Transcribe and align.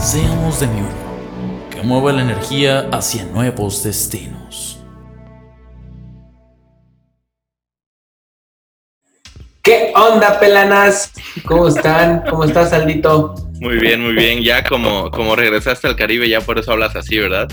Seamos 0.00 0.60
de 0.60 0.66
mi 0.68 0.80
uno, 0.80 1.68
que 1.70 1.82
mueva 1.82 2.12
la 2.12 2.22
energía 2.22 2.88
hacia 2.92 3.24
nuevos 3.26 3.82
destinos. 3.82 4.82
¿Qué 9.62 9.92
onda, 9.94 10.38
pelanas? 10.40 11.12
¿Cómo 11.44 11.68
están? 11.68 12.22
¿Cómo 12.30 12.44
estás, 12.44 12.72
Aldito? 12.72 13.34
Muy 13.60 13.78
bien, 13.78 14.00
muy 14.02 14.14
bien. 14.14 14.42
Ya 14.42 14.64
como, 14.64 15.10
como 15.10 15.36
regresaste 15.36 15.86
al 15.88 15.96
Caribe, 15.96 16.28
ya 16.28 16.40
por 16.40 16.58
eso 16.58 16.72
hablas 16.72 16.96
así, 16.96 17.18
¿verdad? 17.18 17.48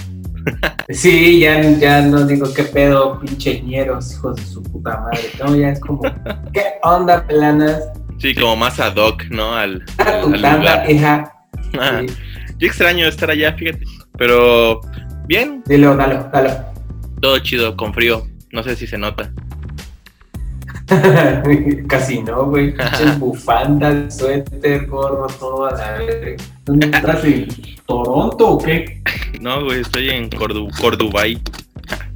Sí, 0.89 1.39
ya, 1.39 1.59
ya 1.61 2.01
no 2.01 2.25
digo 2.25 2.53
qué 2.53 2.63
pedo, 2.63 3.19
pinche 3.19 3.61
ñeros, 3.61 4.13
hijos 4.13 4.35
de 4.37 4.43
su 4.45 4.63
puta 4.63 5.01
madre. 5.01 5.31
No, 5.43 5.55
ya 5.55 5.69
es 5.71 5.79
como, 5.79 6.01
¿qué 6.53 6.63
onda, 6.83 7.25
pelanas? 7.25 7.83
Sí, 8.19 8.33
como 8.33 8.55
más 8.55 8.79
ad 8.79 8.95
hoc, 8.95 9.23
¿no? 9.31 9.53
Al, 9.55 9.83
al, 9.97 10.45
al 10.45 10.57
lugar. 10.59 10.89
hija. 10.91 11.31
Ah, 11.79 12.01
Sí. 12.07 12.15
Yo 12.57 12.67
extraño 12.67 13.07
estar 13.07 13.29
allá, 13.29 13.53
fíjate. 13.53 13.83
Pero 14.17 14.81
bien, 15.27 15.61
Dilo, 15.65 15.95
dalo, 15.95 16.29
dalo. 16.31 16.49
todo 17.21 17.39
chido, 17.39 17.75
con 17.75 17.93
frío. 17.93 18.25
No 18.51 18.63
sé 18.63 18.75
si 18.75 18.87
se 18.87 18.97
nota. 18.97 19.31
Casi 21.87 22.21
no, 22.21 22.45
güey. 22.45 22.73
Bufandas, 23.19 24.17
suéter, 24.17 24.85
gorro, 24.87 25.27
todo 25.39 25.65
a 25.65 25.71
la. 25.71 25.97
¿Dónde 26.65 26.87
estás? 26.87 27.23
¿En 27.25 27.47
Toronto 27.87 28.49
o 28.51 28.57
qué? 28.63 29.01
No, 29.41 29.63
güey, 29.63 29.81
estoy 29.81 30.09
en 30.09 30.29
Cordu 30.29 30.67
Cordubay. 30.79 31.41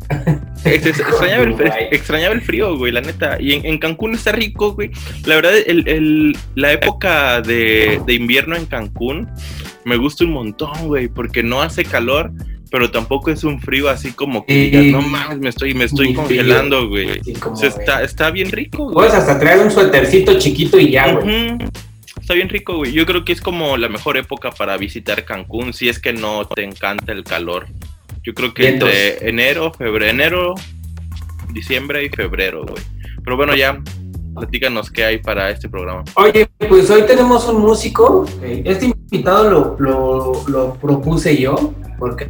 Es- 0.66 0.86
es- 0.86 1.00
extrañaba, 1.00 1.44
el, 1.44 1.52
Cordubay. 1.54 1.88
extrañaba 1.92 2.34
el 2.34 2.42
frío, 2.42 2.78
güey, 2.78 2.92
la 2.92 3.00
neta. 3.02 3.38
Y 3.42 3.54
en, 3.54 3.66
en 3.66 3.78
Cancún 3.78 4.14
está 4.14 4.34
rico, 4.34 4.74
güey. 4.74 4.92
La 5.26 5.36
verdad, 5.36 5.54
el, 5.66 5.88
el- 5.88 6.38
la 6.56 6.74
época 6.74 7.42
de, 7.42 8.02
de 8.06 8.14
invierno 8.14 8.58
en 8.58 8.66
Cancún 8.66 9.30
me 9.86 9.98
gusta 9.98 10.26
un 10.26 10.32
montón, 10.32 10.88
güey, 10.88 11.08
porque 11.08 11.44
no 11.44 11.62
hace 11.62 11.84
calor, 11.84 12.32
pero 12.72 12.92
tampoco 12.92 13.32
es 13.32 13.44
un 13.44 13.60
frío 13.60 13.90
así 13.90 14.12
como 14.12 14.46
que 14.46 14.54
digas, 14.54 14.86
no 14.86 15.02
mames, 15.02 15.40
me 15.40 15.50
estoy, 15.50 15.74
me 15.74 15.86
estoy 15.86 16.14
congelando, 16.14 16.88
güey. 16.88 17.22
Sí, 17.24 17.34
como 17.34 17.56
O 17.56 17.58
sea, 17.58 17.70
está, 17.70 18.04
está 18.04 18.32
bien 18.32 18.52
rico, 18.52 18.84
güey. 18.86 18.94
Puedes 18.94 19.14
hasta 19.14 19.40
traer 19.40 19.60
un 19.60 19.72
suétercito 19.72 20.38
chiquito 20.38 20.80
y 20.80 20.92
ya, 20.92 21.12
güey. 21.14 21.58
Está 22.20 22.34
bien 22.36 22.50
rico, 22.50 22.78
güey. 22.78 22.92
Yo 22.92 23.06
creo 23.06 23.26
que 23.26 23.34
es 23.34 23.42
como 23.42 23.76
la 23.78 23.90
mejor 23.90 24.18
época 24.18 24.52
para 24.52 24.78
visitar 24.78 25.26
Cancún, 25.26 25.74
si 25.74 25.90
es 25.90 26.00
que 26.00 26.14
no 26.14 26.46
te 26.46 26.64
encanta 26.64 27.12
el 27.12 27.24
calor. 27.24 27.68
Yo 28.24 28.34
creo 28.36 28.54
que 28.54 28.64
Vientos. 28.64 28.90
entre 28.90 29.30
enero, 29.30 29.74
febrero, 29.74 30.06
enero, 30.06 30.56
diciembre 31.52 32.04
y 32.04 32.10
febrero, 32.10 32.66
güey. 32.66 32.84
Pero 33.24 33.36
bueno, 33.36 33.56
ya, 33.56 33.82
platícanos 34.40 34.90
qué 34.92 35.04
hay 35.06 35.18
para 35.20 35.50
este 35.52 35.70
programa. 35.70 36.04
Oye, 36.16 36.50
pues 36.68 36.90
hoy 36.90 37.04
tenemos 37.04 37.48
un 37.48 37.62
músico. 37.62 38.26
eh, 38.42 38.64
Este 38.66 38.86
invitado 38.88 39.50
lo, 39.50 39.76
lo, 39.80 40.48
lo 40.48 40.74
propuse 40.76 41.38
yo, 41.38 41.74
porque 41.98 42.28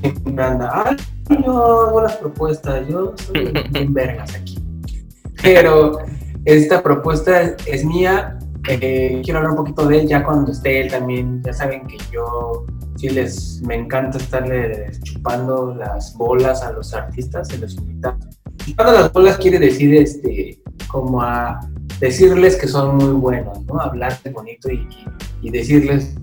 siempre 0.00 0.44
anda, 0.44 0.84
"Ay, 0.86 0.96
yo 1.44 1.82
hago 1.86 2.00
las 2.02 2.16
propuestas, 2.16 2.86
yo 2.88 3.14
soy 3.16 3.52
bien 3.70 3.92
vergas 3.94 4.34
aquí. 4.34 4.58
Pero 5.42 5.98
esta 6.44 6.82
propuesta 6.82 7.42
es, 7.42 7.54
es 7.66 7.84
mía. 7.84 8.38
eh, 8.68 9.22
quiero 9.24 9.38
hablar 9.38 9.52
un 9.52 9.56
poquito 9.56 9.86
de 9.86 10.00
él 10.00 10.06
ya 10.08 10.22
cuando 10.22 10.52
esté 10.52 10.82
él 10.82 10.90
también. 10.90 11.42
Ya 11.44 11.52
saben 11.52 11.86
que 11.86 11.96
yo 12.12 12.66
sí 12.96 13.08
les 13.08 13.62
me 13.62 13.74
encanta 13.74 14.18
estarle 14.18 14.90
chupando 15.02 15.74
las 15.74 16.14
bolas 16.16 16.62
a 16.62 16.72
los 16.72 16.92
artistas, 16.92 17.50
a 17.50 17.56
los 17.56 17.74
invitados. 17.76 18.18
Chupando 18.66 18.92
las 18.92 19.12
bolas 19.14 19.38
quiere 19.38 19.58
decir 19.58 19.94
este 19.94 20.59
como 20.88 21.22
a 21.22 21.60
decirles 22.00 22.56
que 22.56 22.66
son 22.66 22.96
muy 22.96 23.12
buenos, 23.12 23.64
¿no? 23.66 23.80
Hablarles 23.80 24.32
bonito 24.32 24.70
y, 24.70 24.88
y 25.42 25.50
decirles 25.50 26.14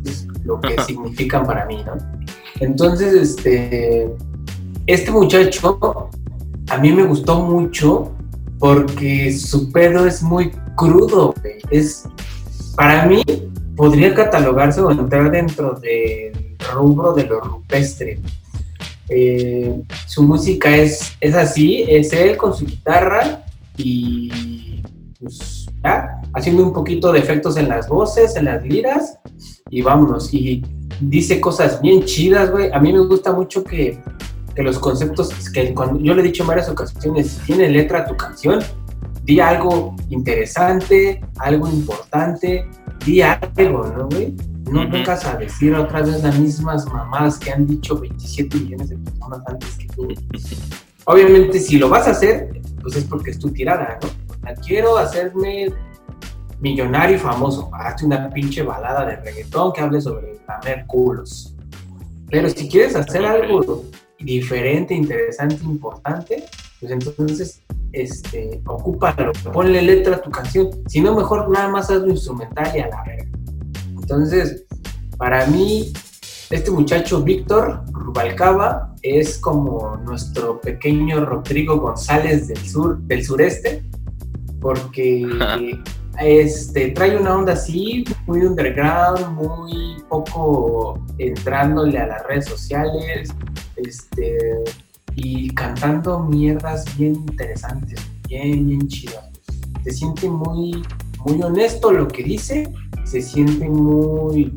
lo 0.43 0.59
que 0.59 0.75
significan 0.87 1.45
para 1.45 1.65
mí, 1.65 1.83
¿no? 1.85 1.93
Entonces, 2.59 3.13
este, 3.13 4.09
este 4.87 5.11
muchacho 5.11 6.09
a 6.69 6.77
mí 6.77 6.91
me 6.91 7.03
gustó 7.03 7.41
mucho 7.41 8.11
porque 8.59 9.31
su 9.31 9.71
pedo 9.71 10.05
es 10.05 10.23
muy 10.23 10.51
crudo, 10.75 11.33
güey. 11.41 11.57
Es, 11.69 12.03
para 12.75 13.05
mí, 13.05 13.23
podría 13.75 14.13
catalogarse 14.13 14.81
o 14.81 14.91
entrar 14.91 15.31
dentro 15.31 15.73
del 15.79 16.57
rubro 16.73 17.13
de 17.13 17.25
lo 17.25 17.39
rupestre. 17.39 18.19
Eh, 19.09 19.81
su 20.05 20.23
música 20.23 20.75
es, 20.75 21.15
es 21.21 21.35
así, 21.35 21.85
es 21.87 22.11
él 22.11 22.35
con 22.35 22.53
su 22.53 22.65
guitarra 22.65 23.45
y 23.77 24.31
pues 25.19 25.67
ya, 25.83 26.21
haciendo 26.33 26.63
un 26.63 26.73
poquito 26.73 27.11
de 27.11 27.19
efectos 27.19 27.57
en 27.57 27.69
las 27.69 27.87
voces, 27.87 28.35
en 28.35 28.45
las 28.45 28.63
liras 28.63 29.19
y 29.69 29.81
vámonos. 29.81 30.33
Y 30.33 30.63
dice 31.01 31.39
cosas 31.41 31.81
bien 31.81 32.03
chidas, 32.03 32.51
güey. 32.51 32.71
A 32.71 32.79
mí 32.79 32.93
me 32.93 32.99
gusta 32.99 33.31
mucho 33.31 33.63
que, 33.63 34.01
que 34.55 34.63
los 34.63 34.79
conceptos, 34.79 35.29
que 35.49 35.73
cuando, 35.73 35.99
yo 35.99 36.13
le 36.13 36.21
he 36.21 36.25
dicho 36.25 36.43
en 36.43 36.47
varias 36.47 36.69
ocasiones, 36.69 37.31
si 37.31 37.45
tiene 37.47 37.69
letra 37.69 38.05
tu 38.05 38.15
canción, 38.15 38.59
di 39.23 39.39
algo 39.39 39.95
interesante, 40.09 41.21
algo 41.39 41.67
importante, 41.67 42.67
di 43.05 43.21
algo, 43.21 43.85
¿no, 43.95 44.07
güey? 44.09 44.35
No 44.71 44.89
vengas 44.89 45.25
a 45.25 45.37
decir 45.37 45.73
otra 45.75 46.01
vez 46.01 46.21
las 46.21 46.37
mismas 46.37 46.85
mamás 46.87 47.39
que 47.39 47.51
han 47.51 47.65
dicho 47.65 47.97
27 47.97 48.57
millones 48.57 48.89
de 48.89 48.97
personas 48.97 49.39
antes 49.47 49.77
que 49.77 49.87
tú. 49.87 50.07
Obviamente, 51.05 51.59
si 51.59 51.77
lo 51.77 51.87
vas 51.87 52.05
a 52.07 52.11
hacer, 52.11 52.61
pues 52.81 52.97
es 52.97 53.05
porque 53.05 53.31
es 53.31 53.39
tu 53.39 53.49
tirada, 53.49 53.97
¿no? 54.01 54.26
Sea, 54.47 54.55
quiero 54.55 54.97
hacerme 54.97 55.73
millonario 56.59 57.17
y 57.17 57.19
famoso. 57.19 57.69
Hazte 57.73 58.05
una 58.05 58.29
pinche 58.29 58.63
balada 58.63 59.05
de 59.05 59.15
reggaetón 59.17 59.73
que 59.73 59.81
hable 59.81 60.01
sobre 60.01 60.39
lamer 60.47 60.85
culos. 60.87 61.55
Pero 62.29 62.49
si 62.49 62.67
quieres 62.67 62.95
hacer 62.95 63.25
algo 63.25 63.83
diferente, 64.19 64.93
interesante, 64.93 65.63
importante, 65.63 66.45
pues 66.79 66.91
entonces 66.91 67.61
este, 67.93 68.61
ocúpalo, 68.65 69.31
ponle 69.53 69.81
letra 69.81 70.17
a 70.17 70.21
tu 70.21 70.29
canción. 70.29 70.69
Si 70.87 71.01
no, 71.01 71.15
mejor 71.15 71.49
nada 71.49 71.69
más 71.69 71.89
hazlo 71.89 72.09
instrumental 72.09 72.71
y 72.75 72.79
a 72.79 72.87
la 72.87 73.03
verga. 73.03 73.31
Entonces, 74.01 74.65
para 75.17 75.45
mí, 75.47 75.93
este 76.49 76.71
muchacho 76.71 77.21
Víctor 77.21 77.83
Rubalcaba 77.91 78.93
es 79.01 79.37
como 79.37 79.97
nuestro 79.97 80.61
pequeño 80.61 81.25
Rodrigo 81.25 81.77
González 81.77 82.47
del 82.47 82.57
sur, 82.57 82.99
del 82.99 83.25
sureste, 83.25 83.83
porque 84.67 85.25
este, 86.19 86.89
trae 86.89 87.15
una 87.15 87.35
onda 87.35 87.53
así, 87.53 88.03
muy 88.25 88.41
underground, 88.41 89.29
muy 89.29 90.03
poco 90.09 91.01
entrándole 91.19 91.97
a 91.97 92.07
las 92.07 92.27
redes 92.27 92.47
sociales, 92.47 93.33
este, 93.77 94.37
y 95.15 95.49
cantando 95.51 96.19
mierdas 96.19 96.83
bien 96.97 97.15
interesantes, 97.15 98.05
bien, 98.27 98.67
bien 98.67 98.87
chidas. 98.89 99.29
Se 99.85 99.91
siente 99.91 100.29
muy, 100.29 100.83
muy 101.23 101.41
honesto 101.41 101.93
lo 101.93 102.05
que 102.05 102.23
dice, 102.23 102.69
se 103.05 103.21
siente 103.21 103.69
muy, 103.69 104.53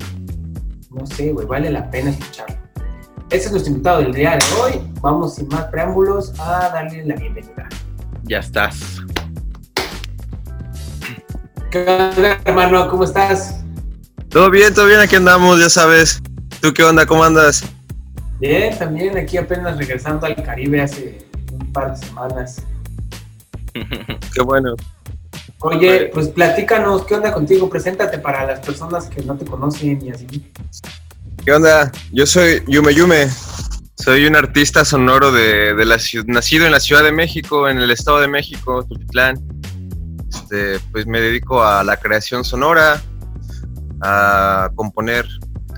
no 0.90 1.06
sé, 1.06 1.32
güey, 1.32 1.46
vale 1.46 1.70
la 1.70 1.88
pena 1.88 2.10
escucharlo. 2.10 2.56
Ese 3.30 3.46
es 3.46 3.52
nuestro 3.52 3.70
invitado 3.74 4.00
del 4.00 4.12
día 4.12 4.36
de 4.36 4.44
hoy. 4.60 4.92
Vamos 5.02 5.36
sin 5.36 5.46
más 5.46 5.66
preámbulos 5.66 6.32
a 6.40 6.68
darle 6.70 7.06
la 7.06 7.14
bienvenida. 7.14 7.68
Ya 8.24 8.40
estás. 8.40 9.00
¿Qué 11.70 11.78
onda, 11.87 12.40
hermano? 12.44 12.88
¿Cómo 12.88 13.05
estás? 13.05 13.62
Todo 14.28 14.50
bien, 14.50 14.75
todo 14.75 14.87
bien, 14.87 14.99
aquí 14.99 15.14
andamos, 15.14 15.61
ya 15.61 15.70
sabes. 15.70 16.20
¿Tú 16.61 16.75
qué 16.75 16.82
onda? 16.82 17.06
¿Cómo 17.06 17.22
andas? 17.22 17.64
Bien, 18.40 18.76
también 18.76 19.17
aquí 19.17 19.37
apenas 19.37 19.78
regresando 19.78 20.26
al 20.26 20.34
Caribe 20.43 20.81
hace 20.81 21.25
un 21.52 21.72
par 21.72 21.93
de 21.94 22.05
semanas. 22.05 22.62
Qué 24.34 24.43
bueno. 24.43 24.75
Oye, 25.61 26.11
pues 26.12 26.28
platícanos, 26.28 27.05
¿qué 27.06 27.14
onda 27.14 27.32
contigo? 27.32 27.70
Preséntate 27.70 28.19
para 28.19 28.44
las 28.46 28.58
personas 28.61 29.06
que 29.06 29.23
no 29.23 29.37
te 29.37 29.44
conocen 29.44 30.05
y 30.05 30.11
así. 30.11 30.26
¿Qué 31.44 31.52
onda? 31.52 31.93
Yo 32.11 32.26
soy 32.26 32.64
Yume 32.66 32.94
Yume. 32.94 33.28
Soy 33.94 34.26
un 34.26 34.34
artista 34.34 34.84
sonoro 34.84 35.31
de, 35.31 35.75
de 35.75 35.84
la 35.84 36.00
ciudad, 36.00 36.25
nacido 36.26 36.66
en 36.66 36.73
la 36.73 36.81
Ciudad 36.81 37.05
de 37.05 37.12
México, 37.12 37.69
en 37.69 37.78
el 37.78 37.90
Estado 37.93 38.19
de 38.20 38.26
México, 38.26 38.82
Tultitlán. 38.84 39.38
Este, 40.52 40.81
pues 40.91 41.06
me 41.06 41.20
dedico 41.20 41.62
a 41.62 41.85
la 41.85 41.97
creación 41.97 42.43
sonora, 42.44 43.00
a 44.02 44.69
componer, 44.75 45.25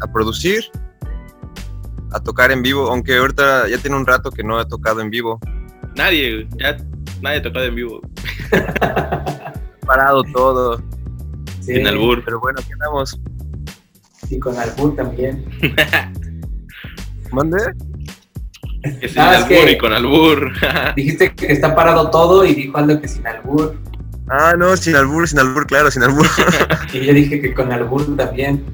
a 0.02 0.10
producir 0.10 0.64
a 2.14 2.20
tocar 2.20 2.50
en 2.52 2.62
vivo, 2.62 2.88
aunque 2.90 3.16
ahorita 3.16 3.68
ya 3.68 3.76
tiene 3.78 3.96
un 3.96 4.06
rato 4.06 4.30
que 4.30 4.42
no 4.44 4.58
he 4.60 4.66
tocado 4.66 5.00
en 5.00 5.08
vivo. 5.10 5.38
Nadie, 5.96 6.46
ya 6.58 6.76
nadie 7.22 7.38
ha 7.38 7.42
tocado 7.42 7.64
en 7.66 7.74
vivo. 7.74 8.00
Parado 9.86 10.22
todo, 10.32 10.78
Sí, 11.60 11.74
Sin 11.76 11.86
albur. 11.86 12.22
pero 12.24 12.38
bueno, 12.40 12.60
¿qué 12.66 12.72
andamos? 12.74 13.18
Y 14.30 14.38
con 14.38 14.56
albur 14.58 14.94
también. 14.96 15.44
¿Mande? 17.32 17.58
Que 19.00 19.08
sin 19.08 19.20
Ah, 19.20 19.32
es 19.36 19.44
albur 19.44 19.48
que- 19.66 19.72
y 19.72 19.78
con 19.78 19.92
albur. 19.92 20.52
Dijiste 20.96 21.34
que 21.34 21.52
está 21.52 21.74
parado 21.74 22.10
todo 22.10 22.44
y 22.44 22.54
dijo 22.54 22.76
algo 22.78 23.00
que 23.00 23.08
sin 23.08 23.26
albur. 23.26 23.78
Ah, 24.34 24.54
no, 24.56 24.74
sin 24.78 24.96
albur, 24.96 25.28
sin 25.28 25.38
albur, 25.40 25.66
claro, 25.66 25.90
sin 25.90 26.02
albur. 26.02 26.26
Y 26.94 27.00
yo 27.04 27.12
dije 27.12 27.40
que 27.40 27.52
con 27.52 27.70
albur 27.70 28.16
también. 28.16 28.64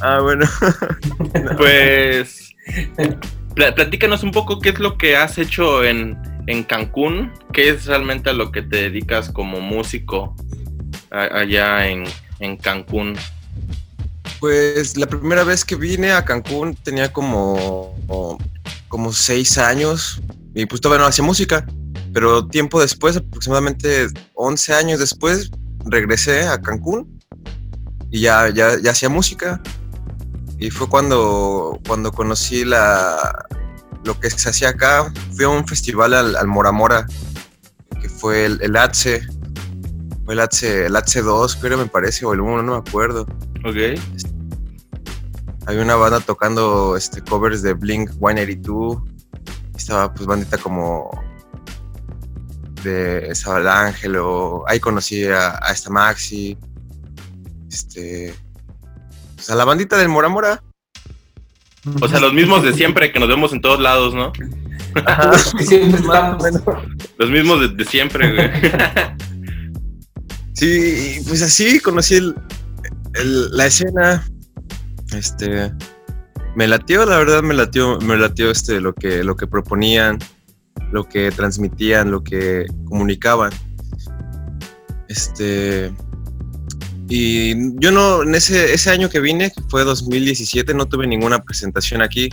ah, 0.00 0.20
bueno. 0.20 0.44
Pues 1.56 2.54
pla- 3.54 3.74
platícanos 3.74 4.22
un 4.22 4.30
poco 4.32 4.58
qué 4.60 4.70
es 4.70 4.78
lo 4.78 4.98
que 4.98 5.16
has 5.16 5.38
hecho 5.38 5.84
en, 5.84 6.18
en 6.46 6.64
Cancún, 6.64 7.32
qué 7.52 7.70
es 7.70 7.86
realmente 7.86 8.28
a 8.30 8.32
lo 8.32 8.50
que 8.52 8.60
te 8.62 8.76
dedicas 8.76 9.30
como 9.30 9.60
músico 9.60 10.34
allá 11.10 11.88
en, 11.88 12.04
en 12.40 12.56
Cancún. 12.56 13.16
Pues 14.40 14.96
la 14.98 15.06
primera 15.06 15.44
vez 15.44 15.64
que 15.64 15.76
vine 15.76 16.12
a 16.12 16.24
Cancún 16.24 16.74
tenía 16.74 17.10
como, 17.12 17.96
como 18.88 19.12
seis 19.12 19.56
años 19.56 20.20
y 20.54 20.66
pues 20.66 20.80
todavía 20.80 21.02
no 21.04 21.08
hacía 21.08 21.24
música, 21.24 21.64
pero 22.16 22.46
tiempo 22.46 22.80
después, 22.80 23.18
aproximadamente 23.18 24.06
11 24.32 24.72
años 24.72 25.00
después, 25.00 25.50
regresé 25.84 26.48
a 26.48 26.58
Cancún 26.58 27.20
y 28.10 28.22
ya, 28.22 28.48
ya, 28.48 28.80
ya 28.80 28.92
hacía 28.92 29.10
música. 29.10 29.60
Y 30.58 30.70
fue 30.70 30.88
cuando, 30.88 31.78
cuando 31.86 32.10
conocí 32.12 32.64
la, 32.64 33.44
lo 34.02 34.18
que 34.18 34.30
se 34.30 34.48
hacía 34.48 34.70
acá. 34.70 35.12
Fui 35.34 35.44
a 35.44 35.50
un 35.50 35.68
festival 35.68 36.14
al, 36.14 36.36
al 36.36 36.46
Mora 36.46 36.72
Mora, 36.72 37.06
que 38.00 38.08
fue 38.08 38.46
el, 38.46 38.62
el 38.62 38.76
ATSE, 38.76 39.20
fue 40.24 40.32
el 40.32 40.40
ATSE, 40.40 40.86
el 40.86 40.96
ATSE 40.96 41.20
2 41.20 41.56
creo 41.56 41.76
me 41.76 41.84
parece, 41.84 42.24
o 42.24 42.32
el 42.32 42.40
1, 42.40 42.62
no 42.62 42.72
me 42.72 42.78
acuerdo. 42.78 43.26
Ok. 43.62 44.00
Había 45.66 45.82
una 45.82 45.96
banda 45.96 46.20
tocando 46.20 46.96
este, 46.96 47.20
covers 47.20 47.60
de 47.60 47.74
Blink 47.74 48.08
182. 48.12 49.02
Estaba 49.76 50.14
pues 50.14 50.26
bandita 50.26 50.56
como 50.56 51.25
de 52.86 53.28
estaba 53.28 53.58
el 53.58 53.68
Ángel 53.68 54.16
o 54.16 54.64
ahí 54.66 54.80
conocí 54.80 55.24
a, 55.26 55.58
a 55.62 55.72
esta 55.72 55.90
Maxi. 55.90 56.56
Este. 57.70 58.34
Pues 59.34 59.50
a 59.50 59.54
la 59.54 59.64
bandita 59.64 59.96
del 59.98 60.08
Mora 60.08 60.28
Mora. 60.28 60.62
O 62.00 62.08
sea, 62.08 62.18
los 62.20 62.32
mismos 62.32 62.62
de 62.64 62.72
siempre 62.72 63.12
que 63.12 63.20
nos 63.20 63.28
vemos 63.28 63.52
en 63.52 63.60
todos 63.60 63.80
lados, 63.80 64.14
¿no? 64.14 64.32
Que 64.32 65.64
siempre 65.64 66.00
estamos. 66.00 66.42
Los 67.18 67.30
mismos 67.30 67.60
de, 67.60 67.68
de 67.68 67.84
siempre, 67.84 68.34
güey. 68.34 68.50
Sí, 70.54 71.20
pues 71.28 71.42
así 71.42 71.80
conocí 71.80 72.14
el- 72.14 72.34
el- 73.14 73.50
la 73.56 73.66
escena. 73.66 74.26
Este. 75.12 75.70
Me 76.54 76.66
latió, 76.66 77.04
la 77.04 77.18
verdad, 77.18 77.42
me 77.42 77.52
latió, 77.52 77.98
me 78.00 78.16
latió 78.16 78.50
este, 78.50 78.80
lo 78.80 78.94
que, 78.94 79.22
lo 79.22 79.36
que 79.36 79.46
proponían, 79.46 80.18
lo 80.92 81.08
que 81.08 81.30
transmitían, 81.30 82.10
lo 82.10 82.22
que 82.22 82.66
comunicaban. 82.86 83.52
Este. 85.08 85.92
Y 87.08 87.78
yo 87.80 87.92
no, 87.92 88.22
en 88.22 88.34
ese, 88.34 88.74
ese 88.74 88.90
año 88.90 89.08
que 89.08 89.20
vine, 89.20 89.52
que 89.52 89.62
fue 89.68 89.84
2017, 89.84 90.74
no 90.74 90.86
tuve 90.86 91.06
ninguna 91.06 91.42
presentación 91.42 92.02
aquí. 92.02 92.30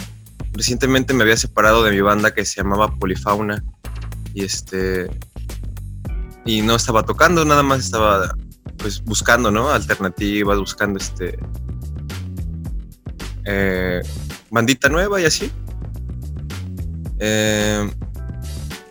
Recientemente 0.53 1.13
me 1.13 1.23
había 1.23 1.37
separado 1.37 1.83
de 1.83 1.91
mi 1.91 2.01
banda 2.01 2.33
que 2.33 2.45
se 2.45 2.61
llamaba 2.61 2.95
Polifauna. 2.95 3.63
Y 4.33 4.43
este. 4.43 5.09
Y 6.45 6.61
no 6.61 6.75
estaba 6.75 7.03
tocando, 7.03 7.45
nada 7.45 7.63
más 7.63 7.79
estaba 7.79 8.35
pues 8.77 9.01
buscando, 9.03 9.49
¿no? 9.49 9.69
Alternativas, 9.69 10.57
buscando 10.59 10.99
este. 10.99 11.37
eh, 13.45 14.01
bandita 14.49 14.89
nueva 14.89 15.21
y 15.21 15.25
así. 15.25 15.51
Eh, 17.19 17.89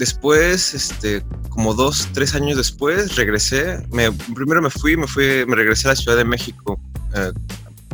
después, 0.03 0.75
este, 0.75 1.23
como 1.49 1.75
dos, 1.75 2.09
tres 2.13 2.35
años 2.35 2.57
después, 2.57 3.15
regresé. 3.15 3.87
Me, 3.93 4.11
primero 4.11 4.61
me 4.61 4.69
fui, 4.69 4.97
me 4.97 5.07
fui, 5.07 5.47
me 5.47 5.55
regresé 5.55 5.87
a 5.87 5.91
la 5.91 5.97
Ciudad 5.97 6.17
de 6.17 6.25
México. 6.25 6.81
Eh, 7.15 7.31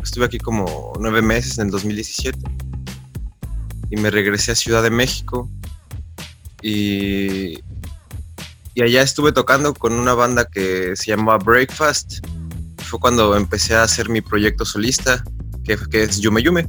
estuve 0.01 0.25
aquí 0.25 0.39
como 0.39 0.93
nueve 0.99 1.21
meses 1.21 1.59
en 1.59 1.65
el 1.65 1.71
2017. 1.71 2.39
Y 3.91 3.95
me 3.97 4.09
regresé 4.09 4.53
a 4.53 4.55
Ciudad 4.55 4.81
de 4.81 4.89
México. 4.89 5.47
Y, 6.63 7.59
y 8.73 8.81
allá 8.81 9.03
estuve 9.03 9.31
tocando 9.31 9.75
con 9.75 9.93
una 9.93 10.15
banda 10.15 10.45
que 10.45 10.95
se 10.95 11.11
llamaba 11.11 11.37
Breakfast. 11.37 12.25
Fue 12.85 12.99
cuando 12.99 13.35
empecé 13.37 13.75
a 13.75 13.83
hacer 13.83 14.09
mi 14.09 14.21
proyecto 14.21 14.65
solista, 14.65 15.23
que 15.63 16.03
es 16.03 16.19
Yume 16.19 16.41
Yume. 16.41 16.67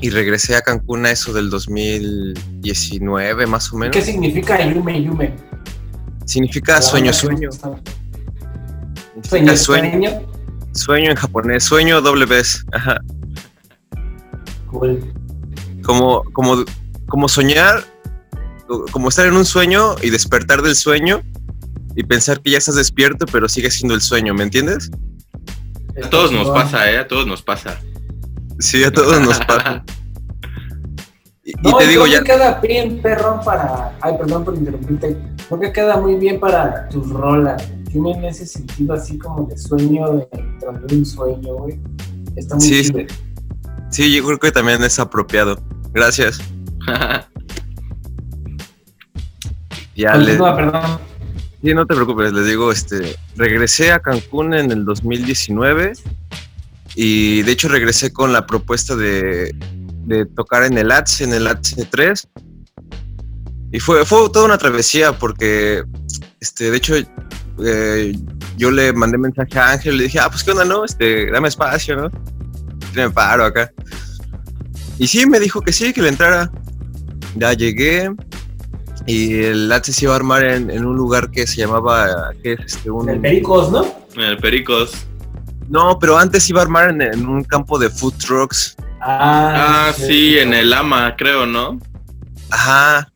Y 0.00 0.10
regresé 0.10 0.56
a 0.56 0.60
Cancún 0.62 1.06
a 1.06 1.10
eso 1.10 1.32
del 1.32 1.48
2019, 1.50 3.46
más 3.46 3.72
o 3.72 3.78
menos. 3.78 3.96
¿Qué 3.96 4.02
significa 4.02 4.62
Yume 4.72 5.02
Yume? 5.02 5.34
Significa 6.26 6.82
sueño, 6.82 7.12
sueño. 7.12 7.50
Sueño, 7.52 7.80
Significa 9.22 9.56
sueño, 9.56 9.90
sueño. 10.10 10.10
sueño 10.72 11.10
en 11.10 11.16
japonés, 11.16 11.64
sueño 11.64 12.00
doble 12.02 12.26
vez. 12.26 12.64
Ajá. 12.72 12.98
Cool. 14.70 15.12
Como, 15.82 16.22
como, 16.32 16.64
como 17.08 17.28
soñar, 17.28 17.84
como 18.92 19.08
estar 19.08 19.26
en 19.26 19.34
un 19.34 19.44
sueño 19.46 19.94
y 20.02 20.10
despertar 20.10 20.60
del 20.60 20.76
sueño 20.76 21.22
y 21.94 22.02
pensar 22.02 22.42
que 22.42 22.50
ya 22.50 22.58
estás 22.58 22.74
despierto, 22.74 23.24
pero 23.26 23.48
sigue 23.48 23.70
siendo 23.70 23.94
el 23.94 24.02
sueño, 24.02 24.34
¿me 24.34 24.42
entiendes? 24.42 24.90
A 26.04 26.10
todos 26.10 26.30
nos 26.32 26.50
pasa, 26.50 26.90
¿eh? 26.90 26.98
A 26.98 27.08
todos 27.08 27.26
nos 27.26 27.40
pasa. 27.42 27.80
Sí, 28.58 28.82
a 28.84 28.90
todos 28.92 29.20
nos 29.20 29.38
pasa. 29.40 29.84
Y, 31.48 31.50
y 31.50 31.70
No, 31.70 31.78
te 31.78 31.86
digo, 31.86 32.02
creo 32.02 32.12
ya, 32.12 32.18
que 32.18 32.32
queda 32.32 32.60
bien, 32.60 33.00
perrón, 33.00 33.38
para. 33.44 33.96
Ay, 34.00 34.14
perdón 34.18 34.44
por 34.44 34.56
interrumpirte. 34.56 35.16
Creo 35.46 35.60
que 35.60 35.72
queda 35.72 35.96
muy 35.96 36.16
bien 36.16 36.40
para 36.40 36.88
tus 36.88 37.08
rolas. 37.08 37.64
Tienen 37.88 38.24
ese 38.24 38.44
sentido 38.46 38.94
así 38.94 39.16
como 39.16 39.46
de 39.46 39.56
sueño, 39.56 40.10
de 40.10 40.26
de 40.88 40.96
un 40.96 41.06
sueño, 41.06 41.54
güey. 41.54 41.78
Está 42.34 42.56
muy 42.56 42.64
Sí. 42.64 42.82
chido. 42.82 42.98
sí, 43.90 44.12
yo 44.12 44.24
creo 44.26 44.38
que 44.40 44.50
también 44.50 44.82
es 44.82 44.98
apropiado. 44.98 45.56
Gracias. 45.92 46.40
Ya 49.94 50.14
le, 50.16 50.36
Continúa, 50.36 50.56
perdón. 50.56 50.98
Sí, 51.62 51.72
no 51.74 51.86
te 51.86 51.94
preocupes, 51.94 52.32
les 52.32 52.46
digo, 52.46 52.70
este, 52.70 53.16
regresé 53.36 53.92
a 53.92 54.00
Cancún 54.00 54.52
en 54.52 54.70
el 54.70 54.84
2019 54.84 55.92
y 56.96 57.42
de 57.42 57.52
hecho 57.52 57.68
regresé 57.68 58.12
con 58.12 58.32
la 58.32 58.46
propuesta 58.46 58.96
de, 58.96 59.54
de 60.06 60.26
tocar 60.26 60.64
en 60.64 60.76
el 60.78 60.90
ATS, 60.90 61.20
en 61.20 61.34
el 61.34 61.46
ATS 61.46 61.76
3 61.88 62.28
y 63.72 63.80
fue, 63.80 64.04
fue 64.04 64.30
toda 64.30 64.46
una 64.46 64.58
travesía 64.58 65.12
porque, 65.12 65.82
este, 66.40 66.70
de 66.70 66.76
hecho, 66.76 66.94
eh, 67.64 68.16
yo 68.56 68.70
le 68.70 68.92
mandé 68.92 69.18
mensaje 69.18 69.58
a 69.58 69.72
Ángel 69.72 69.94
y 69.94 69.98
le 69.98 70.04
dije, 70.04 70.18
ah, 70.18 70.30
pues 70.30 70.44
qué 70.44 70.52
onda, 70.52 70.64
no, 70.64 70.84
este, 70.84 71.30
dame 71.30 71.48
espacio, 71.48 71.96
¿no? 71.96 72.10
Me 72.94 73.10
paro 73.10 73.44
acá. 73.44 73.70
Y 74.98 75.06
sí, 75.08 75.26
me 75.26 75.40
dijo 75.40 75.60
que 75.60 75.72
sí, 75.72 75.92
que 75.92 76.00
le 76.00 76.08
entrara. 76.08 76.50
Ya 77.34 77.52
llegué, 77.52 78.10
y 79.04 79.42
el 79.42 79.70
ATSE 79.70 79.92
se 79.92 80.04
iba 80.06 80.14
a 80.14 80.16
armar 80.16 80.44
en, 80.44 80.70
en 80.70 80.86
un 80.86 80.96
lugar 80.96 81.30
que 81.30 81.46
se 81.46 81.56
llamaba, 81.56 82.30
que 82.42 82.54
es 82.54 82.60
este, 82.64 82.90
un... 82.90 83.10
El 83.10 83.20
Pericos, 83.20 83.70
¿no? 83.70 83.84
En 84.14 84.22
el 84.22 84.38
Pericos. 84.38 85.06
No, 85.68 85.98
pero 85.98 86.18
antes 86.18 86.48
iba 86.48 86.60
a 86.60 86.64
armar 86.64 86.90
en, 86.90 87.02
en 87.02 87.26
un 87.26 87.42
campo 87.44 87.78
de 87.78 87.90
food 87.90 88.14
trucks. 88.18 88.76
Ah, 89.00 89.92
sí, 89.96 90.38
en 90.38 90.54
el 90.54 90.72
AMA, 90.72 91.16
creo, 91.16 91.46
¿no? 91.46 91.78
Ajá. 92.50 93.12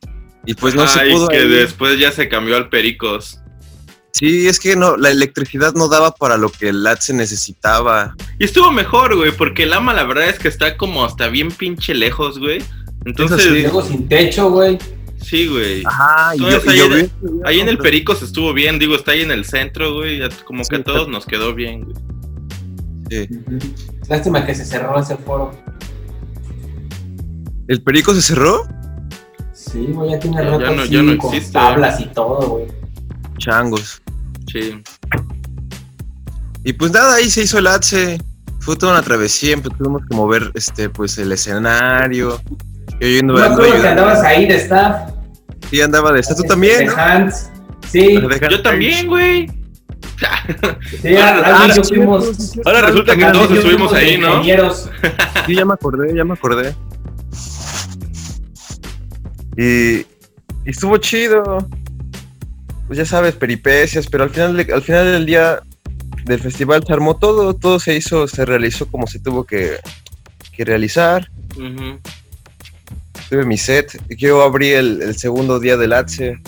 Y 0.47 0.55
pues 0.55 0.75
no 0.75 0.87
se 0.87 1.01
Ay, 1.01 1.13
pudo. 1.13 1.29
que 1.29 1.37
ahí. 1.39 1.49
después 1.49 1.99
ya 1.99 2.11
se 2.13 2.29
cambió 2.29 2.57
al 2.57 2.69
Pericos. 2.69 3.39
Sí, 4.13 4.49
es 4.49 4.59
que 4.59 4.75
no, 4.77 4.97
la 4.97 5.11
electricidad 5.11 5.73
no 5.75 5.89
daba 5.89 6.11
para 6.13 6.37
lo 6.37 6.51
que 6.51 6.69
el 6.71 6.87
ATSE 6.87 7.15
necesitaba. 7.15 8.15
Y 8.39 8.45
estuvo 8.45 8.71
mejor, 8.73 9.17
güey, 9.17 9.31
porque 9.33 9.63
el 9.63 9.73
AMA 9.73 9.95
la 9.95 10.05
verdad 10.05 10.29
es 10.29 10.39
que 10.39 10.49
está 10.49 10.77
como 10.77 11.05
hasta 11.05 11.29
bien 11.29 11.51
pinche 11.51 11.95
lejos, 11.95 12.39
güey. 12.39 12.63
Entonces, 13.07 13.47
luego 13.47 13.83
sin 13.83 14.09
techo, 14.09 14.51
güey. 14.51 14.79
sí, 15.23 15.47
güey. 15.47 15.83
Ajá, 15.87 16.35
y 16.37 16.43
Entonces, 16.45 16.65
yo, 16.65 16.71
y 16.73 16.73
ahí 16.73 16.79
yo 16.91 16.97
en- 16.99 17.13
vi- 17.23 17.41
Ahí 17.47 17.61
en 17.61 17.69
el 17.69 17.79
Pericos 17.79 18.21
estuvo 18.23 18.53
bien, 18.53 18.79
digo, 18.79 18.95
está 18.97 19.13
ahí 19.13 19.23
en 19.23 19.31
el 19.31 19.45
centro, 19.45 19.95
güey. 19.95 20.19
ya 20.19 20.29
Como 20.45 20.65
que 20.65 20.77
Sí, 20.77 20.81
a 20.81 20.85
todos 20.85 21.09
nos 21.09 21.25
quedó 21.25 21.55
bien, 21.55 21.83
güey. 21.85 21.97
Sí. 23.11 23.29
Lástima 24.09 24.47
que 24.47 24.55
se 24.55 24.65
cerró 24.65 24.99
ese 25.01 25.17
foro. 25.17 25.51
¿El 27.69 27.83
perico 27.83 28.15
se 28.15 28.23
cerró? 28.23 28.67
Sí, 29.53 29.89
güey, 29.93 30.13
ya 30.13 30.19
tiene 30.21 30.43
rato 30.43 30.61
ya 30.61 30.71
no- 30.71 30.83
así, 30.83 30.91
ya 30.93 31.03
no 31.03 31.19
con 31.19 31.35
existe, 31.35 31.53
tablas 31.53 32.01
y 32.01 32.07
todo, 32.07 32.49
güey. 32.49 32.67
Changos. 33.39 34.01
Sí. 34.51 34.81
Y 36.65 36.73
pues 36.73 36.93
nada, 36.93 37.15
ahí 37.17 37.29
se 37.31 37.43
hizo 37.43 37.59
el 37.59 37.67
ATSE. 37.67 38.19
fue 38.61 38.77
toda 38.77 38.93
una 38.93 39.03
travesía, 39.03 39.57
pues 39.57 39.77
tuvimos 39.79 40.03
que 40.09 40.15
mover 40.15 40.51
este, 40.55 40.89
pues 40.91 41.17
el 41.19 41.33
escenario. 41.33 42.41
Yo 43.01 43.09
yendo 43.09 43.37
ando 43.37 43.55
acuerdo 43.55 43.81
que 43.81 43.89
andabas 43.89 44.21
ahí 44.23 44.47
de 44.47 44.57
staff. 44.57 45.13
Sí, 45.71 45.81
andaba 45.81 46.13
de 46.13 46.21
esta. 46.21 46.35
Tú 46.35 46.43
este, 46.43 46.49
también, 46.49 46.79
de 46.81 46.87
¿no? 46.87 46.93
Hans. 46.97 47.51
Sí, 47.89 48.21
Yo 48.51 48.63
también, 48.63 49.07
güey. 49.07 49.60
sí, 51.03 51.17
Ahora- 51.17 51.75
fuimos. 51.85 52.55
resulta 52.83 53.17
que 53.17 53.25
todos 53.27 53.51
estuvimos 53.53 53.93
ahí, 53.93 54.19
¿no? 54.19 54.43
Sí, 55.47 55.55
ya 55.55 55.65
me 55.65 55.75
acordé, 55.75 56.15
ya 56.15 56.25
me 56.25 56.35
acordé. 56.35 56.75
Y, 59.57 59.99
y 60.01 60.07
estuvo 60.67 60.97
chido. 60.99 61.43
Pues 62.87 62.99
ya 62.99 63.05
sabes, 63.07 63.35
peripecias, 63.37 64.07
pero 64.09 64.25
al 64.25 64.31
final, 64.31 64.57
de- 64.57 64.73
al 64.73 64.83
final 64.83 65.05
del 65.13 65.27
día 65.27 65.61
del 66.25 66.41
festival 66.41 66.83
se 66.87 66.93
armó 66.93 67.17
todo, 67.17 67.55
todo 67.55 67.79
se 67.79 67.95
hizo, 67.95 68.27
se 68.27 68.45
realizó 68.45 68.87
como 68.87 69.07
se 69.07 69.21
tuvo 69.21 69.45
que, 69.45 69.77
que 70.53 70.65
realizar. 70.65 71.31
Tuve 73.29 73.45
mi 73.47 73.57
set. 73.57 74.01
Yo 74.19 74.43
abrí 74.43 74.71
el, 74.71 75.03
el 75.03 75.17
segundo 75.17 75.61
día 75.61 75.77
del 75.77 75.93
ATSE. 75.93 76.41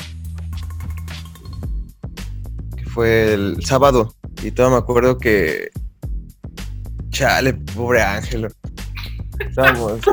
Fue 2.92 3.34
el 3.34 3.64
sábado. 3.64 4.14
Y 4.42 4.50
todo 4.50 4.70
me 4.70 4.76
acuerdo 4.76 5.18
que. 5.18 5.70
Chale, 7.11 7.54
pobre 7.54 8.02
Ángelo. 8.02 8.49
Estábamos. 9.38 10.00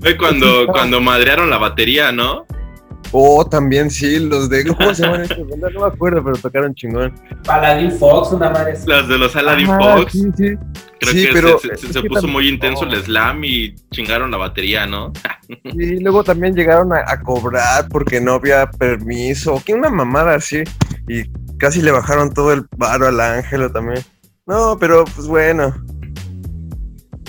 Fue 0.00 0.16
cuando, 0.16 0.66
cuando 0.68 1.00
madrearon 1.00 1.50
la 1.50 1.58
batería, 1.58 2.12
¿no? 2.12 2.46
Oh, 3.12 3.46
también 3.46 3.90
sí, 3.90 4.18
los 4.18 4.48
de. 4.48 4.66
¿Cómo 4.66 4.94
se 4.94 5.02
llaman 5.02 5.26
bandas? 5.50 5.72
No 5.72 5.80
me 5.80 5.86
acuerdo, 5.86 6.22
pero 6.22 6.36
tocaron 6.36 6.74
chingón. 6.74 7.14
Paladin 7.44 7.92
Fox, 7.92 8.32
una 8.32 8.50
madre. 8.50 8.74
Las 8.86 9.08
de 9.08 9.18
los 9.18 9.34
Aladdin 9.34 9.66
Fox. 9.66 10.12
Sí, 10.12 10.22
sí. 10.36 10.56
Creo 11.00 11.12
Sí, 11.12 11.26
que 11.26 11.32
pero 11.32 11.58
se, 11.58 12.02
puso 12.02 12.26
muy 12.26 12.48
intenso 12.48 12.84
oh. 12.84 12.92
el 12.92 13.02
slam 13.02 13.44
y 13.44 13.74
chingaron 13.92 14.30
la 14.30 14.36
batería, 14.36 14.86
¿no? 14.86 15.12
Y 15.64 16.00
luego 16.00 16.22
también 16.24 16.54
llegaron 16.54 16.92
a, 16.92 17.04
a 17.06 17.20
cobrar 17.22 17.88
porque 17.88 18.20
no 18.20 18.34
había 18.34 18.68
permiso. 18.70 19.62
Que 19.64 19.74
una 19.74 19.88
mamada 19.88 20.34
así. 20.34 20.62
Y 21.08 21.24
casi 21.56 21.80
le 21.80 21.90
bajaron 21.90 22.34
todo 22.34 22.52
el 22.52 22.66
paro 22.68 23.06
al 23.06 23.20
Ángelo 23.20 23.70
también. 23.70 24.04
No, 24.46 24.76
pero 24.78 25.04
pues 25.04 25.26
bueno. 25.26 25.74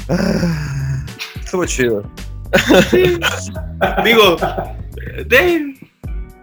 Ah, 0.09 1.05
estuvo 1.35 1.65
chido. 1.65 2.03
Digo, 4.03 4.37
de, 5.27 5.75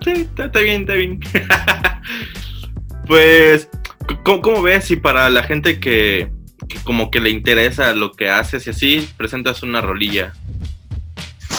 sí, 0.04 0.10
está, 0.10 0.46
está 0.46 0.60
bien, 0.60 0.80
está 0.82 0.94
bien. 0.94 1.20
pues, 3.06 3.68
¿cómo, 4.24 4.42
cómo 4.42 4.62
ves 4.62 4.84
si 4.84 4.96
para 4.96 5.30
la 5.30 5.42
gente 5.42 5.78
que, 5.80 6.30
que 6.68 6.78
como 6.84 7.10
que 7.10 7.20
le 7.20 7.30
interesa 7.30 7.92
lo 7.94 8.12
que 8.12 8.28
haces 8.28 8.66
y 8.66 8.70
así, 8.70 9.08
presentas 9.16 9.62
una 9.62 9.80
rolilla? 9.80 10.32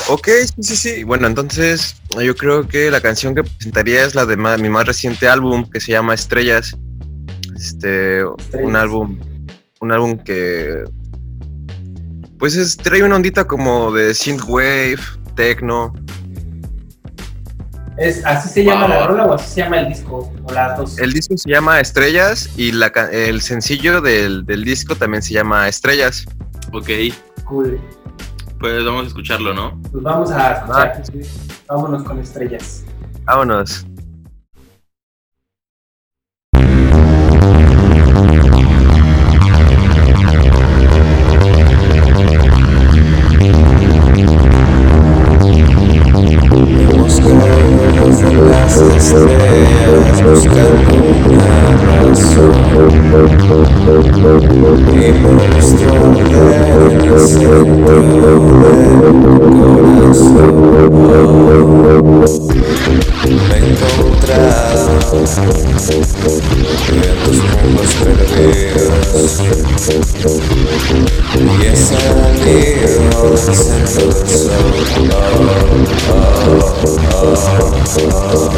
Ok, 0.10 0.27
sí, 0.60 0.63
sí, 0.63 0.75
sí. 0.75 1.04
Bueno, 1.04 1.27
entonces 1.27 2.01
yo 2.24 2.36
creo 2.36 2.68
que 2.68 2.89
la 2.89 3.01
canción 3.01 3.36
que 3.36 3.44
presentaría 3.44 4.06
es 4.06 4.16
la 4.16 4.25
de 4.25 4.38
ma- 4.38 4.58
mi 4.58 4.70
más 4.70 4.86
reciente 4.88 5.27
álbum 5.27 5.70
que 5.70 5.80
se 5.82 5.92
llama 5.92 6.13
Estrellas. 6.13 6.77
Este, 7.58 8.24
un 8.54 8.75
álbum, 8.75 9.20
un 9.82 9.92
álbum 9.92 10.18
que 10.18 10.84
pues 12.38 12.56
es, 12.56 12.77
trae 12.77 13.01
una 13.01 13.16
ondita 13.16 13.46
como 13.48 13.92
de 13.92 14.13
synthwave, 14.13 15.00
techno. 15.36 15.92
Es, 17.98 18.24
¿Así 18.25 18.50
se 18.50 18.63
llama 18.63 18.82
Wow. 18.82 18.89
la 18.89 19.08
rola 19.08 19.25
o 19.25 19.34
así 19.34 19.50
se 19.56 19.62
llama 19.62 19.80
el 19.80 19.88
disco? 19.89 20.32
O 20.44 20.54
las 20.54 20.77
dos. 20.77 20.98
El 21.00 21.13
disco 21.13 21.36
se 21.38 21.50
llama 21.50 21.80
Estrellas 21.80 22.50
y 22.56 22.72
la, 22.72 22.92
ca- 22.92 23.10
el 23.12 23.42
sencillo 23.42 24.01
del, 24.01 24.46
del 24.46 24.63
disco 24.63 24.96
también 24.96 25.24
se 25.24 25.34
llama 25.34 25.68
Estrellas. 25.68 26.25
Ok, 26.74 26.89
Cool. 27.46 27.80
pues 28.60 28.86
vamos 28.86 29.06
a 29.06 29.08
escucharlo, 29.08 29.54
¿no? 29.54 29.82
Pues 29.92 30.04
vamos 30.04 30.30
a 30.32 30.54
escuchar. 30.54 30.94
Ah. 30.96 31.74
Vámonos 31.75 32.04
con 32.04 32.20
estrellas. 32.20 32.84
Vámonos. 33.24 33.86
Desde 48.79 49.25
las 49.25 50.22
estrellas 50.22 50.67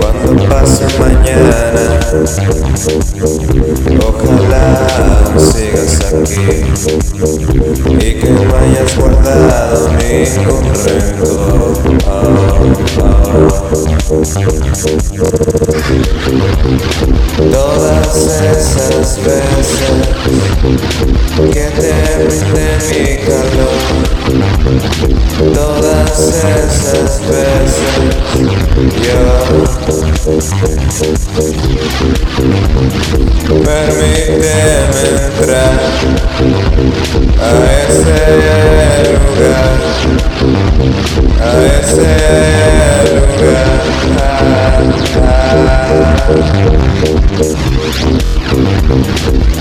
Cuando 0.00 0.48
pase 0.48 0.86
mañana, 0.98 1.84
ojalá 4.00 4.64
sigas 5.38 5.94
aquí 6.12 6.48
y 8.00 8.14
que 8.14 8.30
no 8.30 8.42
hayas 8.56 8.90
guardado 8.96 9.88
ningún 9.98 10.64
rencor. 10.84 11.72
Todas 17.50 18.16
esas 18.16 19.08
veces 19.24 19.90
que 21.52 21.66
te 21.70 21.90
brindé 22.18 22.68
mi 22.90 23.04
calor, 23.26 23.80
todas 25.54 26.18
esas 26.20 27.12
veces 27.20 27.81
Permíteme 33.64 34.62
entrar 35.26 35.72
a 37.38 37.52
ese 37.82 38.14
lugar, 38.32 39.02
a 41.40 41.54
ese 41.66 42.06
lugar. 42.12 42.62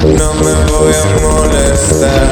No 0.03 0.33
me 0.35 0.53
voy 0.71 0.93
a 0.93 1.05
molestar, 1.21 2.29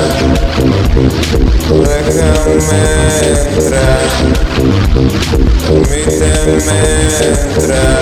déjame 1.69 2.79
entrar, 3.27 3.99
permíteme 5.67 6.77
entrar. 7.19 7.99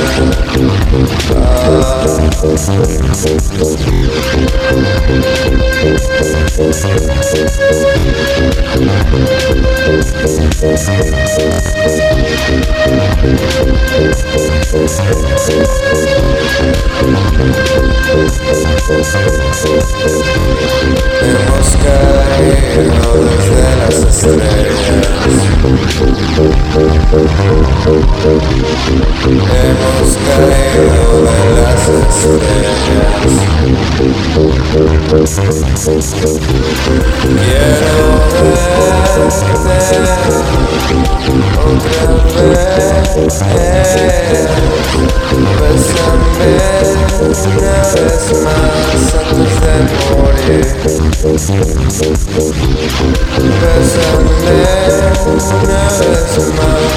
Hemos 18.18 18.34
caído 21.84 23.14
desde 23.26 23.62
las 23.78 23.98
estrellas. 24.00 25.08
Hemos 27.10 27.24
caído 30.28 31.22
de 31.24 31.46
las 31.56 31.88
estrellas. 31.88 32.78
Quiero 56.38 56.97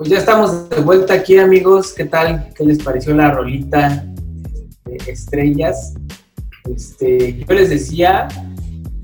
Pues 0.00 0.08
ya 0.08 0.16
estamos 0.16 0.70
de 0.70 0.80
vuelta 0.80 1.12
aquí, 1.12 1.36
amigos. 1.36 1.92
¿Qué 1.92 2.06
tal? 2.06 2.54
¿Qué 2.56 2.64
les 2.64 2.82
pareció 2.82 3.14
la 3.14 3.32
rolita 3.32 4.02
de 4.86 4.96
estrellas? 5.06 5.92
Este, 6.74 7.44
yo 7.44 7.54
les 7.54 7.68
decía 7.68 8.26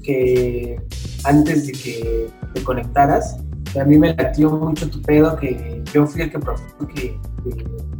que 0.03 0.81
antes 1.25 1.67
de 1.67 1.73
que 1.75 2.31
te 2.55 2.63
conectaras, 2.63 3.37
a 3.79 3.85
mí 3.85 3.99
me 3.99 4.15
latió 4.15 4.51
mucho 4.53 4.89
tu 4.89 5.03
pedo, 5.03 5.37
que 5.37 5.83
yo 5.93 6.07
fui 6.07 6.23
el 6.23 6.31
que 6.31 6.39
propuso 6.39 6.89
que, 6.95 7.21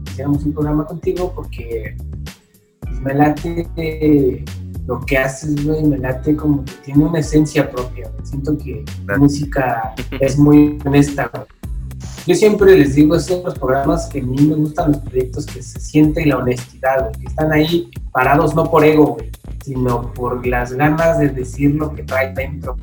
hiciéramos 0.07 0.43
un 0.45 0.55
programa 0.55 0.87
contigo 0.87 1.31
porque 1.37 1.99
pues, 2.81 2.99
me 3.03 3.13
late 3.13 4.43
lo 4.87 5.01
que 5.01 5.19
haces, 5.19 5.67
güey, 5.67 5.85
me 5.85 5.99
late 5.99 6.35
como 6.35 6.65
que 6.65 6.73
tiene 6.87 7.05
una 7.05 7.19
esencia 7.19 7.71
propia. 7.71 8.11
Siento 8.23 8.57
que 8.57 8.83
la 9.07 9.19
música 9.19 9.95
es 10.19 10.39
muy 10.39 10.79
honesta, 10.87 11.31
güey. 11.31 11.56
Yo 12.27 12.35
siempre 12.35 12.77
les 12.77 12.95
digo 12.97 13.15
así 13.15 13.35
en 13.35 13.45
los 13.45 13.57
programas 13.59 14.07
que 14.07 14.19
a 14.21 14.23
mí 14.25 14.37
me 14.47 14.55
gustan 14.57 14.93
los 14.93 15.01
proyectos 15.01 15.47
que 15.47 15.63
se 15.63 15.79
siente 15.79 16.27
la 16.27 16.39
honestidad, 16.39 17.03
güey, 17.03 17.13
que 17.21 17.27
están 17.27 17.53
ahí 17.53 17.89
parados 18.13 18.55
no 18.55 18.69
por 18.69 18.85
ego, 18.85 19.15
güey, 19.15 19.31
sino 19.65 20.13
por 20.13 20.45
las 20.47 20.73
ganas 20.73 21.19
de 21.21 21.29
decir 21.29 21.75
lo 21.77 21.95
que 21.95 22.03
trae 22.03 22.33
dentro. 22.35 22.77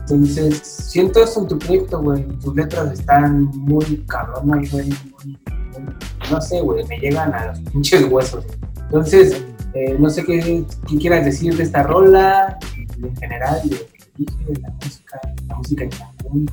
Entonces, 0.00 0.56
siento 0.66 1.22
eso 1.22 1.42
en 1.42 1.48
tu 1.48 1.58
proyecto, 1.58 2.00
güey. 2.00 2.22
Tus 2.42 2.54
letras 2.56 2.98
están 2.98 3.44
muy 3.54 4.04
cabronas, 4.08 4.70
güey. 4.72 4.88
muy- 4.88 5.38
muy- 5.82 5.94
no 6.30 6.40
sé, 6.40 6.60
güey, 6.62 6.86
me 6.86 6.98
llegan 6.98 7.34
a 7.34 7.46
los 7.48 7.60
pinches 7.70 8.04
huesos. 8.10 8.46
Entonces, 8.84 9.44
eh, 9.74 9.96
no 9.98 10.08
sé 10.08 10.24
qué, 10.24 10.64
qué 10.88 10.96
quieras 10.96 11.26
decir 11.26 11.54
de 11.54 11.62
esta 11.64 11.82
rola, 11.82 12.58
en 13.02 13.14
general, 13.16 13.60
de 13.68 13.76
lo 13.76 13.82
que 13.86 13.98
dije, 14.16 14.44
de 14.54 14.60
la 14.62 14.70
música, 14.82 15.20
la 15.48 15.54
música 15.56 15.84
en 15.84 15.90
Cancún. 15.90 16.46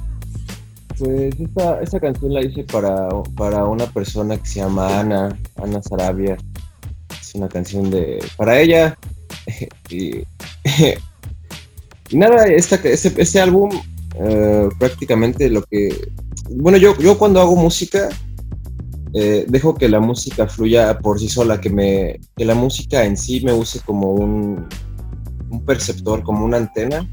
Pues 0.98 1.40
esta, 1.40 1.82
esta 1.82 2.00
canción 2.00 2.34
la 2.34 2.42
hice 2.42 2.64
para, 2.64 3.10
para 3.36 3.66
una 3.66 3.86
persona 3.88 4.38
que 4.38 4.46
se 4.46 4.60
llama 4.60 5.00
Ana, 5.00 5.38
Ana 5.56 5.82
Sarabia. 5.82 6.38
Es 7.20 7.36
una 7.36 7.50
canción 7.50 7.92
de 7.92 8.24
para 8.38 8.60
ella. 8.60 8.98
y, 9.90 10.24
nada, 12.18 12.48
esta, 12.48 12.76
este, 12.76 13.22
este 13.22 13.42
álbum 13.42 13.70
eh, 14.20 14.70
prácticamente 14.80 15.50
lo 15.50 15.64
que... 15.64 16.12
Bueno, 16.50 16.78
yo, 16.78 16.98
yo 17.00 17.18
cuando 17.18 17.42
hago 17.42 17.56
música 17.56 18.10
eh, 19.14 19.46
dejo 19.48 19.76
que 19.76 19.90
la 19.90 20.00
música 20.00 20.48
fluya 20.48 20.98
por 21.00 21.20
sí 21.20 21.30
sola, 21.30 21.60
que, 21.60 21.70
me, 21.70 22.20
que 22.36 22.46
la 22.46 22.56
música 22.56 23.04
en 23.04 23.18
sí 23.18 23.42
me 23.42 23.54
use 23.54 23.80
como 23.80 24.12
un, 24.12 24.68
un 25.50 25.66
perceptor, 25.66 26.24
como 26.24 26.46
una 26.46 26.58
antena 26.58 27.08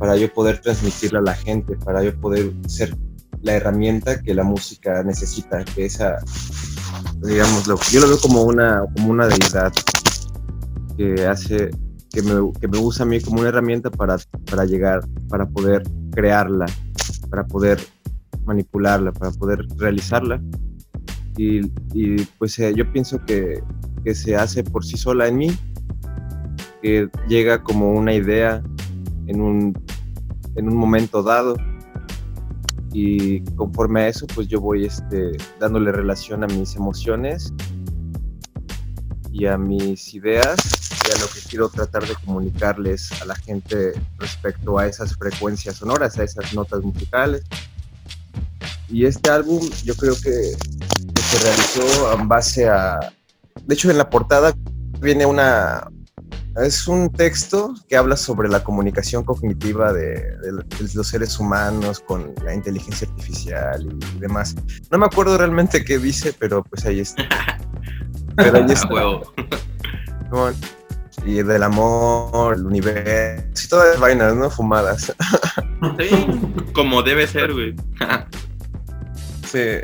para 0.00 0.16
yo 0.16 0.32
poder 0.32 0.60
transmitirle 0.60 1.18
a 1.18 1.22
la 1.22 1.34
gente, 1.34 1.76
para 1.76 2.02
yo 2.02 2.18
poder 2.20 2.52
ser 2.66 2.96
la 3.42 3.52
herramienta 3.52 4.20
que 4.22 4.34
la 4.34 4.42
música 4.44 5.02
necesita, 5.04 5.62
que 5.64 5.84
esa, 5.84 6.16
digamos, 7.22 7.68
lo- 7.68 7.78
yo 7.92 8.00
lo 8.00 8.08
veo 8.08 8.18
como 8.18 8.42
una, 8.42 8.82
como 8.96 9.10
una 9.10 9.28
deidad 9.28 9.72
que 10.96 11.26
hace, 11.26 11.70
que 12.10 12.22
me, 12.22 12.32
que 12.58 12.66
me 12.66 12.78
usa 12.78 13.04
a 13.04 13.08
mí 13.08 13.20
como 13.20 13.40
una 13.40 13.50
herramienta 13.50 13.90
para, 13.90 14.16
para 14.50 14.64
llegar, 14.64 15.06
para 15.28 15.46
poder 15.46 15.82
crearla, 16.12 16.64
para 17.30 17.46
poder 17.46 17.78
manipularla, 18.46 19.12
para 19.12 19.30
poder 19.32 19.66
realizarla. 19.76 20.40
Y, 21.36 21.60
y, 21.94 22.24
pues 22.38 22.58
eh, 22.58 22.72
yo 22.74 22.90
pienso 22.90 23.22
que, 23.26 23.62
que 24.02 24.14
se 24.14 24.34
hace 24.34 24.64
por 24.64 24.82
sí 24.84 24.96
sola 24.96 25.28
en 25.28 25.36
mí, 25.36 25.50
que 26.82 27.08
llega 27.28 27.62
como 27.62 27.92
una 27.92 28.14
idea 28.14 28.62
en 29.30 29.40
un, 29.40 29.84
en 30.56 30.68
un 30.68 30.76
momento 30.76 31.22
dado 31.22 31.56
y 32.92 33.42
conforme 33.54 34.02
a 34.02 34.08
eso 34.08 34.26
pues 34.26 34.48
yo 34.48 34.60
voy 34.60 34.86
este, 34.86 35.32
dándole 35.60 35.92
relación 35.92 36.42
a 36.42 36.48
mis 36.48 36.74
emociones 36.74 37.52
y 39.30 39.46
a 39.46 39.56
mis 39.56 40.12
ideas 40.14 40.56
y 41.06 41.16
a 41.16 41.20
lo 41.20 41.28
que 41.28 41.40
quiero 41.48 41.68
tratar 41.68 42.06
de 42.06 42.14
comunicarles 42.24 43.12
a 43.22 43.26
la 43.26 43.36
gente 43.36 43.92
respecto 44.18 44.78
a 44.78 44.86
esas 44.86 45.14
frecuencias 45.14 45.76
sonoras, 45.76 46.18
a 46.18 46.24
esas 46.24 46.52
notas 46.52 46.82
musicales. 46.82 47.42
Y 48.88 49.06
este 49.06 49.30
álbum 49.30 49.60
yo 49.84 49.94
creo 49.94 50.16
que, 50.16 50.56
que 51.14 51.22
se 51.22 51.44
realizó 51.44 52.12
en 52.18 52.28
base 52.28 52.68
a... 52.68 52.98
De 53.64 53.74
hecho 53.74 53.90
en 53.90 53.98
la 53.98 54.10
portada 54.10 54.52
viene 55.00 55.24
una, 55.24 55.86
es 56.56 56.86
un 56.88 57.10
texto 57.12 57.74
que 57.88 57.96
habla 57.96 58.16
sobre 58.16 58.48
la 58.48 58.62
comunicación 58.64 59.24
cognitiva 59.24 59.92
de, 59.92 60.14
de- 60.38 60.52
de 60.78 60.94
los 60.94 61.06
seres 61.06 61.38
humanos 61.38 62.00
con 62.00 62.34
la 62.44 62.54
inteligencia 62.54 63.08
artificial 63.08 63.86
y 64.14 64.18
demás. 64.18 64.54
No 64.90 64.98
me 64.98 65.06
acuerdo 65.06 65.38
realmente 65.38 65.84
qué 65.84 65.98
dice, 65.98 66.34
pero 66.38 66.62
pues 66.64 66.84
ahí 66.86 67.00
está. 67.00 67.22
Pero 68.36 68.58
ahí 68.58 68.64
está. 68.70 68.88
Y 71.26 71.42
del 71.42 71.62
amor, 71.62 72.54
el 72.54 72.64
universo, 72.64 73.44
y 73.64 73.68
todas 73.68 73.88
las 73.90 74.00
vainas, 74.00 74.34
¿no? 74.36 74.48
Fumadas. 74.48 75.12
Sí, 75.98 76.08
como 76.72 77.02
debe 77.02 77.26
ser, 77.26 77.52
güey. 77.52 77.74
Sí. 79.46 79.80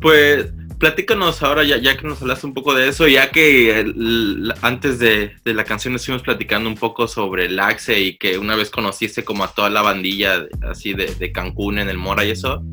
Pues 0.00 0.52
platícanos 0.82 1.40
ahora, 1.44 1.62
ya, 1.62 1.76
ya 1.78 1.96
que 1.96 2.08
nos 2.08 2.20
hablaste 2.22 2.44
un 2.44 2.54
poco 2.54 2.74
de 2.74 2.88
eso, 2.88 3.06
ya 3.06 3.30
que 3.30 3.78
el- 3.78 4.52
antes 4.62 4.98
de, 4.98 5.30
de 5.44 5.54
la 5.54 5.62
canción 5.62 5.94
estuvimos 5.94 6.24
platicando 6.24 6.68
un 6.68 6.74
poco 6.74 7.06
sobre 7.06 7.46
el 7.46 7.60
Axe 7.60 8.00
y 8.00 8.16
que 8.18 8.36
una 8.36 8.56
vez 8.56 8.68
conociste 8.68 9.22
como 9.22 9.44
a 9.44 9.54
toda 9.54 9.70
la 9.70 9.80
bandilla 9.80 10.44
así 10.68 10.92
de, 10.92 11.06
de 11.14 11.30
Cancún 11.30 11.78
en 11.78 11.88
el 11.88 11.98
Mora 11.98 12.24
y 12.24 12.32
eso. 12.32 12.64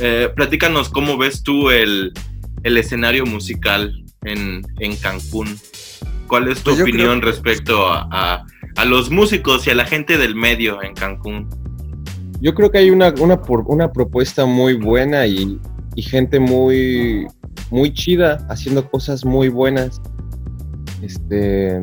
Eh, 0.00 0.28
platícanos 0.36 0.90
cómo 0.90 1.18
ves 1.18 1.42
tú 1.42 1.70
el, 1.70 2.12
el 2.62 2.76
escenario 2.76 3.26
musical 3.26 4.00
en, 4.22 4.62
en 4.78 4.94
Cancún. 4.94 5.58
¿Cuál 6.28 6.46
es 6.46 6.62
tu 6.62 6.70
Pues 6.70 6.82
opinión 6.82 7.18
creo 7.18 7.32
respecto 7.32 7.88
a, 7.88 8.06
a- 8.12 8.46
a 8.76 8.84
los 8.84 9.10
músicos 9.10 9.66
y 9.66 9.70
a 9.70 9.74
la 9.74 9.86
gente 9.86 10.18
del 10.18 10.36
medio 10.36 10.80
en 10.84 10.94
Cancún? 10.94 11.48
Yo 12.40 12.54
creo 12.54 12.70
que 12.70 12.78
hay 12.78 12.90
una, 12.90 13.12
una, 13.18 13.40
una 13.66 13.90
propuesta 13.90 14.46
muy 14.46 14.74
buena 14.74 15.26
y, 15.26 15.58
y 15.96 16.02
gente 16.02 16.38
muy, 16.38 17.26
muy 17.70 17.92
chida 17.92 18.44
haciendo 18.48 18.88
cosas 18.90 19.24
muy 19.24 19.48
buenas. 19.48 20.00
Este, 21.02 21.82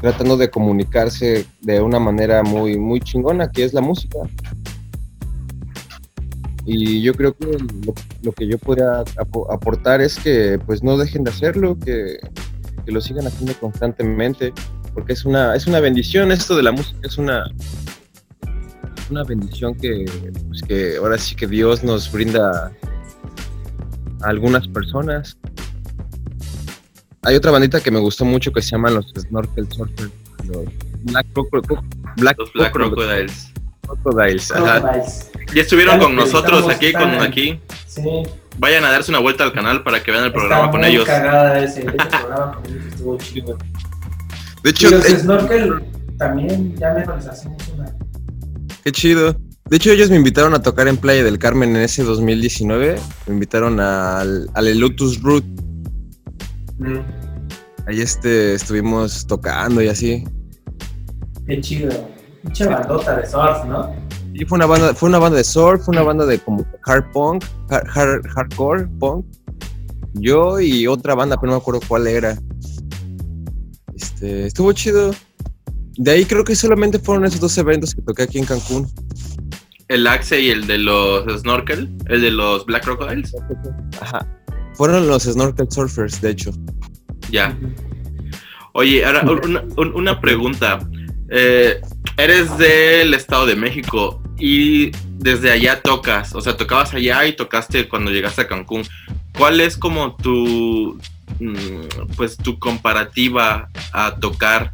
tratando 0.00 0.36
de 0.36 0.50
comunicarse 0.50 1.46
de 1.60 1.80
una 1.80 1.98
manera 1.98 2.42
muy, 2.42 2.76
muy 2.78 3.00
chingona, 3.00 3.50
que 3.50 3.64
es 3.64 3.72
la 3.74 3.80
música. 3.80 4.18
Y 6.64 7.00
yo 7.00 7.14
creo 7.14 7.34
que 7.36 7.46
lo, 8.22 8.32
que 8.32 8.46
yo 8.46 8.58
podría 8.58 9.02
apo- 9.16 9.50
aportar 9.50 10.00
es 10.00 10.18
que 10.18 10.58
pues 10.66 10.82
no 10.82 10.98
dejen 10.98 11.24
de 11.24 11.30
hacerlo, 11.30 11.78
que, 11.78 12.18
que 12.84 12.92
lo 12.92 13.00
sigan 13.00 13.26
haciendo 13.26 13.54
constantemente, 13.58 14.52
porque 14.92 15.14
es 15.14 15.24
una, 15.24 15.54
es 15.54 15.66
una 15.66 15.80
bendición 15.80 16.30
esto 16.30 16.56
de 16.56 16.62
la 16.64 16.72
música, 16.72 16.98
es 17.04 17.16
una, 17.16 17.44
una 19.10 19.24
bendición 19.24 19.74
que, 19.74 20.04
pues, 20.48 20.62
que 20.62 20.96
ahora 20.98 21.16
sí 21.16 21.34
que 21.34 21.46
Dios 21.46 21.82
nos 21.82 22.12
brinda 22.12 22.70
a 24.22 24.28
algunas 24.28 24.66
personas. 24.68 25.36
Hay 27.22 27.34
otra 27.34 27.50
bandita 27.50 27.80
que 27.80 27.90
me 27.90 27.98
gustó 27.98 28.24
mucho 28.24 28.52
que 28.52 28.62
se 28.62 28.70
llaman 28.70 28.94
los 28.94 29.06
Snorkel 29.18 29.70
Surfers, 29.72 30.10
los 30.46 30.64
Black, 31.02 31.26
Black 32.16 32.38
Los 32.38 32.52
Black 32.52 32.72
Crocodile- 32.72 32.72
Crocodiles. 32.72 33.52
Crocodiles, 34.02 34.52
ajá. 34.52 34.80
Crocodiles. 34.80 35.30
Ya 35.54 35.62
estuvieron 35.62 35.98
con 35.98 36.14
nosotros 36.16 36.68
aquí, 36.68 36.92
con 36.92 37.10
aquí. 37.20 37.60
Sí, 37.86 38.02
Vayan 38.58 38.84
a 38.84 38.90
darse 38.90 39.10
una 39.12 39.20
vuelta 39.20 39.44
al 39.44 39.52
canal 39.52 39.82
para 39.84 40.02
que 40.02 40.10
vean 40.10 40.24
el 40.24 40.32
programa 40.32 40.62
está 40.64 40.70
con 40.72 40.80
muy 40.80 40.90
ellos. 40.90 41.04
cagada 41.04 41.58
ese, 41.62 41.80
ese 41.80 41.90
programa 41.92 42.52
con 42.54 42.66
ellos, 42.66 42.84
estuvo 42.86 43.18
chido. 43.18 43.58
De 44.64 44.70
Y 44.70 44.70
hecho, 44.70 44.90
los 44.90 45.04
eh, 45.04 45.18
snorkel 45.20 45.84
también, 46.18 46.76
ya 46.76 46.92
me 46.92 47.00
les 47.06 47.26
hacemos 47.26 47.62
una. 47.68 47.94
qué 48.84 48.90
chido. 48.92 49.36
De 49.70 49.76
hecho, 49.76 49.90
ellos 49.90 50.08
me 50.10 50.16
invitaron 50.16 50.54
a 50.54 50.62
tocar 50.62 50.88
en 50.88 50.96
Playa 50.96 51.22
del 51.22 51.38
Carmen 51.38 51.70
en 51.76 51.82
ese 51.82 52.02
2019. 52.02 52.98
Me 53.26 53.34
invitaron 53.34 53.80
al, 53.80 54.48
al 54.54 54.80
Root. 54.80 55.44
Mm, 56.78 56.98
Ahí 57.86 58.00
este, 58.00 58.54
estuvimos 58.54 59.26
tocando 59.26 59.82
y 59.82 59.88
así. 59.88 60.24
qué 61.46 61.60
chido. 61.60 62.08
Pinche 62.42 62.66
bandota 62.66 63.16
de 63.16 63.26
surf, 63.26 63.64
¿no? 63.66 63.94
Y 64.32 64.44
fue 64.44 64.56
una 64.56 64.66
banda, 64.66 64.94
fue 64.94 65.08
una 65.08 65.18
banda 65.18 65.38
de 65.38 65.44
surf, 65.44 65.84
fue 65.84 65.92
una 65.92 66.02
banda 66.02 66.24
de 66.24 66.38
como 66.38 66.64
hard 66.84 67.10
punk, 67.12 67.44
hard, 67.70 67.86
hard- 67.88 68.28
hardcore 68.28 68.86
punk. 69.00 69.26
Yo 70.14 70.60
y 70.60 70.86
otra 70.86 71.14
banda, 71.14 71.36
pero 71.40 71.50
no 71.50 71.56
me 71.58 71.60
acuerdo 71.62 71.80
cuál 71.88 72.06
era. 72.06 72.38
Este, 73.94 74.46
estuvo 74.46 74.72
chido. 74.72 75.10
De 75.96 76.10
ahí 76.12 76.24
creo 76.24 76.44
que 76.44 76.54
solamente 76.54 76.98
fueron 76.98 77.24
esos 77.24 77.40
dos 77.40 77.56
eventos 77.58 77.94
que 77.94 78.02
toqué 78.02 78.22
aquí 78.22 78.38
en 78.38 78.44
Cancún. 78.44 78.86
El 79.88 80.06
Axe 80.06 80.40
y 80.40 80.50
el 80.50 80.66
de 80.66 80.78
los 80.78 81.40
Snorkel, 81.40 81.88
el 82.08 82.20
de 82.20 82.30
los 82.30 82.66
Black 82.66 82.84
Crocodiles. 82.84 83.32
Ajá. 84.00 84.26
Fueron 84.74 85.08
los 85.08 85.22
Snorkel 85.24 85.66
Surfers, 85.70 86.20
de 86.20 86.30
hecho. 86.30 86.50
Ya. 87.30 87.56
Oye, 88.74 89.04
ahora 89.04 89.22
una, 89.22 89.64
un- 89.76 89.94
una 89.94 90.20
pregunta. 90.20 90.78
Eh, 91.30 91.80
eres 92.16 92.56
del 92.58 93.12
Estado 93.14 93.46
de 93.46 93.56
México 93.56 94.22
y 94.38 94.90
desde 95.18 95.50
allá 95.50 95.80
tocas, 95.82 96.34
o 96.34 96.40
sea, 96.40 96.56
tocabas 96.56 96.94
allá 96.94 97.26
y 97.26 97.34
tocaste 97.34 97.88
cuando 97.88 98.10
llegaste 98.10 98.42
a 98.42 98.46
Cancún. 98.48 98.82
¿Cuál 99.36 99.60
es 99.60 99.76
como 99.76 100.14
tu, 100.16 100.98
mm, 101.40 102.12
pues, 102.16 102.36
tu 102.36 102.58
comparativa 102.58 103.68
a 103.92 104.16
tocar 104.16 104.72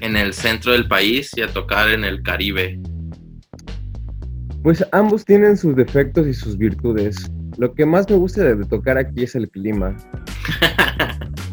en 0.00 0.16
el 0.16 0.32
centro 0.34 0.72
del 0.72 0.88
país 0.88 1.30
y 1.36 1.42
a 1.42 1.52
tocar 1.52 1.90
en 1.90 2.04
el 2.04 2.22
Caribe? 2.22 2.78
Pues 4.62 4.84
ambos 4.92 5.24
tienen 5.24 5.56
sus 5.56 5.74
defectos 5.74 6.26
y 6.26 6.34
sus 6.34 6.56
virtudes. 6.58 7.30
Lo 7.56 7.72
que 7.74 7.86
más 7.86 8.08
me 8.10 8.16
gusta 8.16 8.42
de, 8.42 8.64
tocar 8.66 8.98
aquí 8.98 9.24
es 9.24 9.34
el 9.34 9.48
clima. 9.48 9.96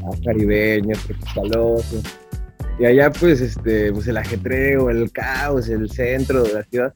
Ah, 0.09 0.15
caribeño, 0.23 0.95
tropicaloso. 1.05 2.01
Y 2.79 2.85
allá 2.85 3.11
pues 3.11 3.41
este, 3.41 3.91
pues 3.91 4.07
el 4.07 4.15
ajetreo, 4.15 4.89
el 4.89 5.11
caos, 5.11 5.67
el 5.67 5.89
centro 5.89 6.43
de 6.43 6.53
la 6.53 6.63
ciudad. 6.63 6.93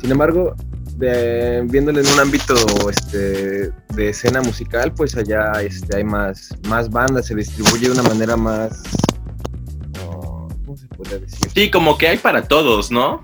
Sin 0.00 0.10
embargo, 0.10 0.54
de- 0.96 1.66
viéndolo 1.68 2.00
en 2.00 2.06
un 2.06 2.20
ámbito 2.20 2.54
este, 2.88 3.70
de 3.94 4.08
escena 4.08 4.40
musical, 4.40 4.94
pues 4.94 5.16
allá 5.16 5.52
este, 5.60 5.96
hay 5.98 6.04
más, 6.04 6.54
más 6.68 6.88
bandas, 6.88 7.26
se 7.26 7.34
distribuye 7.34 7.88
de 7.88 7.92
una 7.92 8.04
manera 8.04 8.36
más... 8.36 8.82
oh, 10.06 10.48
¿Cómo 10.64 10.78
se 10.78 10.86
podría 10.88 11.18
decir? 11.18 11.50
Sí, 11.52 11.70
como 11.70 11.98
que 11.98 12.08
hay 12.08 12.16
para 12.16 12.42
todos, 12.48 12.90
¿no? 12.90 13.20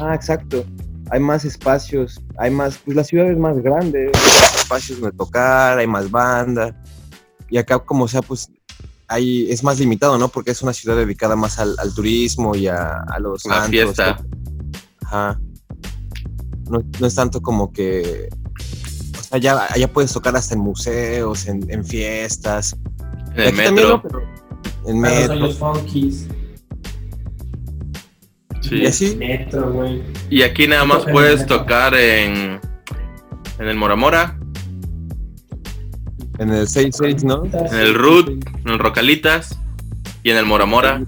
Ah, 0.00 0.14
exacto. 0.14 0.64
Hay 1.12 1.20
más 1.20 1.44
espacios, 1.44 2.22
hay 2.38 2.50
más, 2.50 2.78
pues 2.78 2.96
la 2.96 3.04
ciudad 3.04 3.30
es 3.30 3.36
más 3.36 3.58
grande, 3.58 4.06
hay 4.06 4.20
más 4.22 4.56
espacios 4.62 4.98
donde 4.98 5.14
tocar, 5.14 5.76
hay 5.78 5.86
más 5.86 6.10
banda. 6.10 6.74
Y 7.50 7.58
acá, 7.58 7.78
como 7.80 8.08
sea, 8.08 8.22
pues 8.22 8.50
hay, 9.08 9.50
es 9.50 9.62
más 9.62 9.78
limitado, 9.78 10.16
¿no? 10.16 10.28
Porque 10.28 10.52
es 10.52 10.62
una 10.62 10.72
ciudad 10.72 10.96
dedicada 10.96 11.36
más 11.36 11.58
al, 11.58 11.74
al 11.78 11.94
turismo 11.94 12.56
y 12.56 12.66
a, 12.66 13.00
a 13.02 13.18
los 13.20 13.44
La 13.44 13.64
antros, 13.64 13.94
fiesta. 13.94 14.16
todo. 14.16 14.26
Ajá. 15.02 15.40
No, 16.70 16.82
no 16.98 17.06
es 17.06 17.14
tanto 17.14 17.42
como 17.42 17.70
que. 17.70 18.30
O 19.20 19.22
sea, 19.22 19.36
ya, 19.38 19.66
allá 19.68 19.92
puedes 19.92 20.14
tocar 20.14 20.34
hasta 20.34 20.54
en 20.54 20.60
museos, 20.60 21.46
en, 21.46 21.70
en 21.70 21.84
fiestas. 21.84 22.74
En 23.34 23.40
el 23.40 23.48
Aquí 23.48 23.56
también, 23.58 23.74
metro. 23.74 23.88
¿no? 23.96 24.02
Pero 24.02 24.22
en 24.86 24.98
metro. 24.98 25.34
los 25.34 25.58
funkies. 25.58 26.26
Sí. 28.62 28.76
Y 28.76 28.86
así. 28.86 29.16
Metro, 29.16 29.70
güey. 29.72 30.02
Y 30.30 30.42
aquí 30.42 30.66
nada 30.66 30.84
más 30.84 31.04
puedes 31.04 31.46
tocar 31.46 31.94
en, 31.94 32.58
en 33.58 33.68
el 33.68 33.76
Moramora, 33.76 34.38
En 36.38 36.50
el 36.50 36.66
66, 36.68 37.24
¿no? 37.24 37.44
en 37.44 37.74
el 37.78 37.94
Root, 37.94 38.28
en 38.64 38.68
el 38.72 38.78
Rocalitas 38.78 39.58
y 40.22 40.30
en 40.30 40.36
el 40.38 40.46
Moramora 40.46 41.02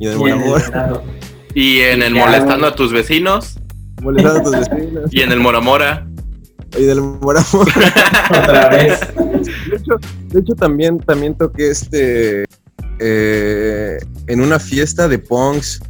Y 0.00 0.06
en 0.06 0.12
el 0.12 0.16
Y 0.16 0.18
buen 0.18 0.34
en 0.34 0.38
el 0.40 0.44
amor. 0.46 0.60
Senado. 0.62 1.04
y 1.54 1.80
en 1.80 2.02
el 2.02 2.14
Molestando 2.14 2.66
a 2.66 2.74
tus 2.74 2.92
vecinos 2.92 3.58
Molestando 4.02 4.40
a 4.40 4.42
tus 4.42 4.68
vecinos. 4.70 5.04
y 5.12 5.20
en 5.20 5.32
el 5.32 5.40
Moramora. 5.40 6.06
Y 6.78 6.82
del 6.82 6.98
amor. 6.98 7.36
Otra 8.30 8.68
vez. 8.70 9.00
De 9.14 9.76
hecho, 9.76 9.98
de 10.28 10.40
hecho 10.40 10.54
también, 10.54 10.98
también 10.98 11.34
toqué 11.36 11.70
este 11.70 12.44
eh, 13.00 13.98
en 14.26 14.40
una 14.40 14.58
fiesta 14.58 15.08
de 15.08 15.18
punks 15.18 15.80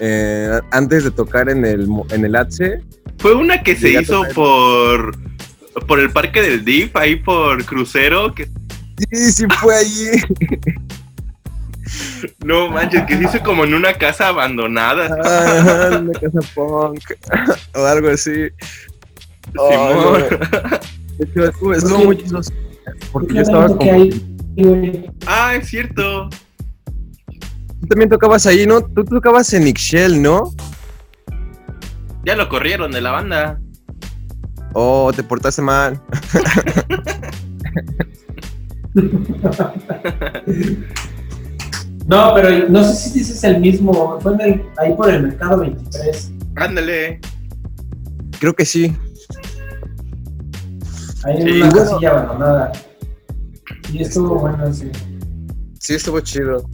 eh, 0.00 0.60
antes 0.70 1.04
de 1.04 1.10
tocar 1.10 1.48
en 1.48 1.64
el 1.64 1.88
en 2.10 2.24
el 2.24 2.36
ATSE. 2.36 2.80
Fue 3.18 3.34
una 3.34 3.62
que 3.62 3.76
se 3.76 4.00
hizo 4.00 4.22
por 4.34 5.16
por 5.86 6.00
el 6.00 6.10
parque 6.10 6.42
del 6.42 6.64
DIF, 6.64 6.94
ahí 6.96 7.16
por 7.16 7.64
crucero, 7.64 8.34
que 8.34 8.48
Sí, 9.10 9.32
sí 9.32 9.44
fue 9.60 9.74
allí. 9.76 10.10
no 12.44 12.70
manches, 12.70 13.02
que 13.06 13.16
se 13.16 13.24
hizo 13.24 13.40
como 13.42 13.64
en 13.64 13.74
una 13.74 13.94
casa 13.94 14.28
abandonada. 14.28 15.06
Ajá, 15.06 15.96
en 15.96 16.08
una 16.08 16.20
casa 16.20 16.40
punk 16.54 17.00
o 17.74 17.84
algo 17.84 18.08
así. 18.08 18.48
Oh, 19.56 20.18
no. 20.18 20.18
Estuvo, 21.18 22.04
muy 22.04 22.16
chistoso, 22.16 22.52
Porque 23.12 23.28
yo 23.28 23.34
¿Qué 23.34 23.40
estaba 23.42 23.68
como... 23.68 23.92
hay? 23.92 25.10
Ah, 25.26 25.54
es 25.56 25.68
cierto. 25.68 26.28
Tú 27.84 27.88
también 27.88 28.08
tocabas 28.08 28.46
ahí, 28.46 28.66
¿no? 28.66 28.80
Tú 28.82 29.04
tocabas 29.04 29.52
en 29.52 29.66
Ixchel, 29.68 30.22
¿no? 30.22 30.54
Ya 32.24 32.34
lo 32.34 32.48
corrieron 32.48 32.90
de 32.90 33.02
la 33.02 33.10
banda. 33.10 33.60
Oh, 34.72 35.12
te 35.14 35.22
portaste 35.22 35.60
mal. 35.60 36.00
No, 42.06 42.32
pero 42.34 42.68
no 42.68 42.84
sé 42.84 42.94
si 42.96 43.18
dices 43.18 43.42
el 43.44 43.60
mismo. 43.60 44.18
Fue 44.20 44.34
en 44.34 44.40
el- 44.42 44.62
ahí 44.78 44.92
por 44.94 45.08
el 45.10 45.22
mercado 45.22 45.58
23. 45.60 46.32
Ándale. 46.56 47.18
Creo 48.38 48.52
que 48.54 48.66
sí. 48.66 48.94
Ahí 51.24 51.36
en 51.40 51.42
Sí, 51.48 51.62
una 51.62 51.70
bueno. 51.70 51.90
casilla 51.90 52.10
abandonada. 52.10 52.72
Y 53.90 54.02
estuvo 54.02 54.34
bueno, 54.38 54.72
sí. 54.72 54.90
Sí, 55.80 55.94
estuvo 55.94 56.20
chido. 56.20 56.68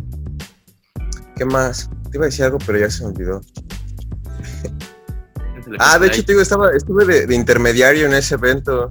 ¿Qué 1.40 1.46
más? 1.46 1.88
Te 2.10 2.18
iba 2.18 2.26
a 2.26 2.28
decir 2.28 2.44
algo, 2.44 2.58
pero 2.66 2.78
ya 2.78 2.90
se 2.90 3.02
me 3.02 3.08
olvidó. 3.14 3.40
Ah, 5.78 5.98
de 5.98 6.08
hecho, 6.08 6.22
te 6.22 6.32
digo, 6.32 6.42
estaba, 6.42 6.70
estuve 6.72 7.06
de, 7.06 7.26
de 7.26 7.34
intermediario 7.34 8.04
en 8.04 8.12
ese 8.12 8.34
evento. 8.34 8.90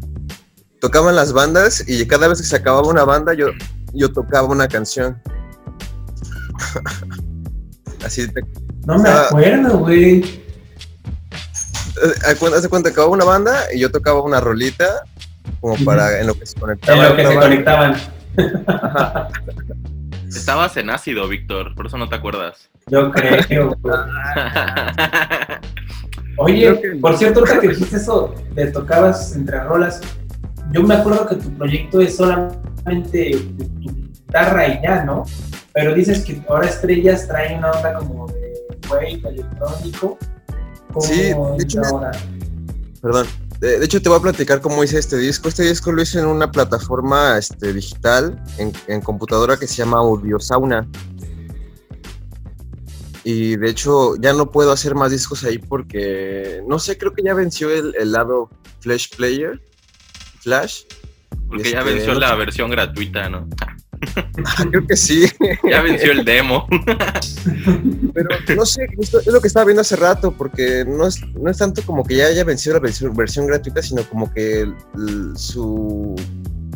Tocaban 0.81 1.15
las 1.15 1.31
bandas 1.31 1.83
y 1.87 2.07
cada 2.07 2.27
vez 2.27 2.39
que 2.41 2.47
se 2.47 2.55
acababa 2.55 2.87
una 2.87 3.03
banda, 3.03 3.35
yo, 3.35 3.49
yo 3.93 4.11
tocaba 4.11 4.47
una 4.47 4.67
canción. 4.67 5.21
Así, 8.03 8.27
te, 8.27 8.41
No 8.87 8.97
me 8.97 9.09
Ah. 9.09 9.25
acuerdo, 9.27 9.77
güey. 9.77 10.41
cuenta- 12.39 12.57
haz 12.57 12.63
de 12.63 12.69
cuenta, 12.69 12.89
acababa 12.89 13.13
una 13.13 13.25
banda 13.25 13.71
y 13.71 13.79
yo 13.79 13.91
tocaba 13.91 14.23
una 14.23 14.39
rolita 14.41 15.03
como 15.61 15.75
para 15.85 16.19
en 16.19 16.25
lo 16.25 16.33
que 16.33 16.47
se 16.47 16.59
conectaba. 16.59 16.97
En 17.03 17.09
lo 17.11 17.15
que 17.15 17.21
se 17.21 17.35
banda. 17.35 17.41
conectaban. 17.43 17.95
Estabas 20.29 20.77
en 20.77 20.89
ácido, 20.89 21.27
Víctor, 21.27 21.75
por 21.75 21.87
eso 21.87 21.97
no 21.97 22.07
te 22.09 22.15
acuerdas. 22.15 22.69
Yo 22.87 23.11
creo. 23.11 23.75
Oye, 26.37 26.59
Creo 26.77 26.81
que- 26.81 26.99
por 26.99 27.17
cierto, 27.17 27.39
ahorita 27.41 27.59
que 27.59 27.67
dijiste 27.69 27.97
eso, 27.97 28.33
te 28.55 28.67
tocabas 28.67 29.35
entre 29.35 29.61
rolas. 29.63 29.99
Yo 30.71 30.83
me 30.83 30.95
acuerdo 30.95 31.27
que 31.27 31.35
tu 31.35 31.51
proyecto 31.57 31.99
es 32.01 32.15
solamente 32.15 33.31
tu 33.57 33.65
guitarra 33.79 34.67
y 34.67 34.79
ya, 34.83 35.03
¿no? 35.03 35.23
Pero 35.73 35.93
dices 35.93 36.23
que 36.23 36.41
ahora 36.47 36.67
Estrellas 36.67 37.27
trae 37.27 37.57
una 37.57 37.71
onda 37.71 37.93
como 37.95 38.27
de 38.27 38.53
wave 38.89 39.21
electrónico. 39.27 40.17
¿Cómo 40.93 41.01
Sí, 41.01 41.15
de 41.21 41.31
es 41.57 41.63
hecho, 41.65 41.81
ahora? 41.85 42.11
Perdón. 43.01 43.27
De, 43.59 43.77
de 43.79 43.85
hecho, 43.85 44.01
te 44.01 44.09
voy 44.09 44.19
a 44.19 44.21
platicar 44.21 44.61
cómo 44.61 44.83
hice 44.83 44.99
este 44.99 45.17
disco. 45.17 45.49
Este 45.49 45.63
disco 45.63 45.91
lo 45.91 46.01
hice 46.01 46.19
en 46.19 46.27
una 46.27 46.51
plataforma 46.51 47.37
este, 47.37 47.73
digital, 47.73 48.41
en, 48.57 48.71
en 48.87 49.01
computadora 49.01 49.57
que 49.57 49.67
se 49.67 49.75
llama 49.75 49.97
Audiosauna. 49.97 50.87
Y 53.23 53.57
de 53.57 53.69
hecho, 53.69 54.15
ya 54.15 54.33
no 54.33 54.49
puedo 54.49 54.71
hacer 54.71 54.95
más 54.95 55.11
discos 55.11 55.43
ahí 55.43 55.57
porque, 55.57 56.63
no 56.67 56.79
sé, 56.79 56.97
creo 56.97 57.13
que 57.13 57.21
ya 57.21 57.33
venció 57.33 57.69
el, 57.69 57.93
el 57.99 58.13
lado 58.13 58.49
Flash 58.79 59.09
Player. 59.15 59.61
Flash. 60.39 60.83
Porque 61.47 61.71
ya 61.71 61.79
Este, 61.79 61.93
venció 61.93 62.13
no 62.13 62.19
la 62.21 62.35
versión 62.35 62.71
gratuita, 62.71 63.29
¿no? 63.29 63.47
Ah, 64.45 64.65
creo 64.69 64.85
que 64.87 64.95
sí. 64.95 65.25
Ya 65.69 65.81
venció 65.81 66.11
el 66.11 66.23
demo. 66.25 66.67
Pero 68.13 68.29
no 68.55 68.65
sé, 68.65 68.87
es 68.99 69.27
lo 69.27 69.41
que 69.41 69.47
estaba 69.47 69.65
viendo 69.65 69.81
hace 69.81 69.95
rato, 69.95 70.31
porque 70.31 70.85
no 70.87 71.05
es, 71.07 71.21
no 71.35 71.49
es 71.49 71.57
tanto 71.57 71.81
como 71.83 72.03
que 72.03 72.15
ya 72.15 72.25
haya 72.27 72.43
vencido 72.43 72.75
la 72.75 72.81
versión, 72.81 73.13
versión 73.15 73.47
gratuita, 73.47 73.81
sino 73.81 74.03
como 74.03 74.31
que 74.31 74.61
el- 74.61 74.75
el- 74.95 75.37
su, 75.37 76.15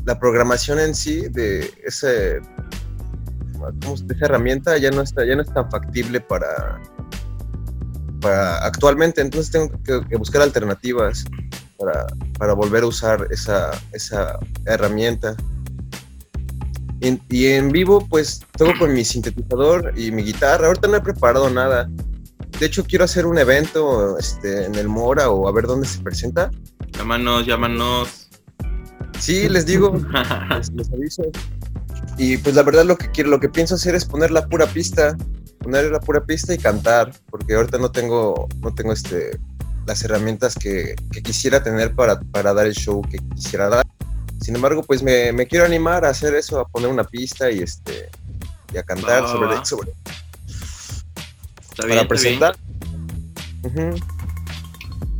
la 0.05 0.19
programación 0.19 0.79
en 0.79 0.93
sí 0.95 1.27
de 1.29 1.71
ese, 1.85 2.41
¿cómo 3.83 3.95
se- 3.97 4.03
de 4.05 4.13
esa 4.15 4.25
herramienta 4.25 4.77
ya 4.77 4.91
no, 4.91 5.01
está, 5.01 5.25
ya 5.25 5.35
no 5.35 5.41
es 5.43 5.53
tan 5.53 5.69
factible 5.71 6.19
para, 6.19 6.81
para 8.21 8.57
actualmente, 8.65 9.21
entonces 9.21 9.51
tengo 9.51 9.69
que, 9.83 10.01
que 10.09 10.17
buscar 10.17 10.41
alternativas 10.41 11.25
para, 11.77 12.05
para 12.37 12.53
volver 12.53 12.83
a 12.83 12.87
usar 12.87 13.27
esa, 13.31 13.71
esa 13.93 14.37
herramienta. 14.65 15.35
Y, 17.03 17.21
y 17.29 17.47
en 17.47 17.69
vivo, 17.69 18.07
pues 18.09 18.41
toco 18.57 18.71
con 18.79 18.93
mi 18.93 19.05
sintetizador 19.05 19.93
y 19.95 20.11
mi 20.11 20.23
guitarra. 20.23 20.67
Ahorita 20.67 20.87
no 20.87 20.97
he 20.97 21.01
preparado 21.01 21.49
nada. 21.49 21.89
De 22.59 22.65
hecho, 22.65 22.83
quiero 22.85 23.05
hacer 23.05 23.25
un 23.25 23.37
evento 23.37 24.17
este, 24.17 24.65
en 24.65 24.75
el 24.75 24.87
Mora 24.87 25.29
o 25.29 25.47
a 25.47 25.51
ver 25.51 25.67
dónde 25.67 25.87
se 25.87 25.99
presenta. 25.99 26.49
Llámanos, 26.93 27.45
llámanos. 27.45 28.29
Sí, 29.19 29.49
les 29.49 29.65
digo, 29.65 29.93
les, 30.49 30.71
les 30.71 30.91
aviso. 30.91 31.23
Y 32.17 32.37
pues 32.37 32.55
la 32.55 32.63
verdad 32.63 32.85
lo 32.85 32.97
que 32.97 33.09
quiero, 33.11 33.29
lo 33.29 33.39
que 33.39 33.49
pienso 33.49 33.75
hacer 33.75 33.95
es 33.95 34.05
poner 34.05 34.31
la 34.31 34.47
pura 34.47 34.67
pista, 34.67 35.17
poner 35.59 35.91
la 35.91 35.99
pura 35.99 36.23
pista 36.23 36.53
y 36.53 36.57
cantar, 36.57 37.11
porque 37.29 37.55
ahorita 37.55 37.79
no 37.79 37.91
tengo, 37.91 38.47
no 38.61 38.73
tengo 38.73 38.93
este, 38.93 39.39
las 39.87 40.03
herramientas 40.03 40.55
que, 40.55 40.95
que 41.11 41.21
quisiera 41.21 41.63
tener 41.63 41.95
para, 41.95 42.19
para 42.19 42.53
dar 42.53 42.67
el 42.67 42.73
show 42.73 43.01
que 43.01 43.17
quisiera 43.35 43.69
dar. 43.69 43.85
Sin 44.43 44.55
embargo, 44.55 44.83
pues 44.83 45.01
me, 45.01 45.31
me 45.31 45.47
quiero 45.47 45.65
animar 45.65 46.03
a 46.05 46.09
hacer 46.09 46.35
eso, 46.35 46.59
a 46.59 46.67
poner 46.67 46.89
una 46.89 47.03
pista 47.05 47.49
y 47.49 47.59
este 47.59 48.09
y 48.73 48.77
a 48.77 48.83
cantar 48.83 49.27
sobre, 49.27 49.47
va. 49.55 49.63
sobre 49.65 49.91
Está 51.71 51.85
bien, 51.87 51.99
para 51.99 52.01
está 52.01 52.01
bien. 52.01 52.07
presentar. 52.07 52.55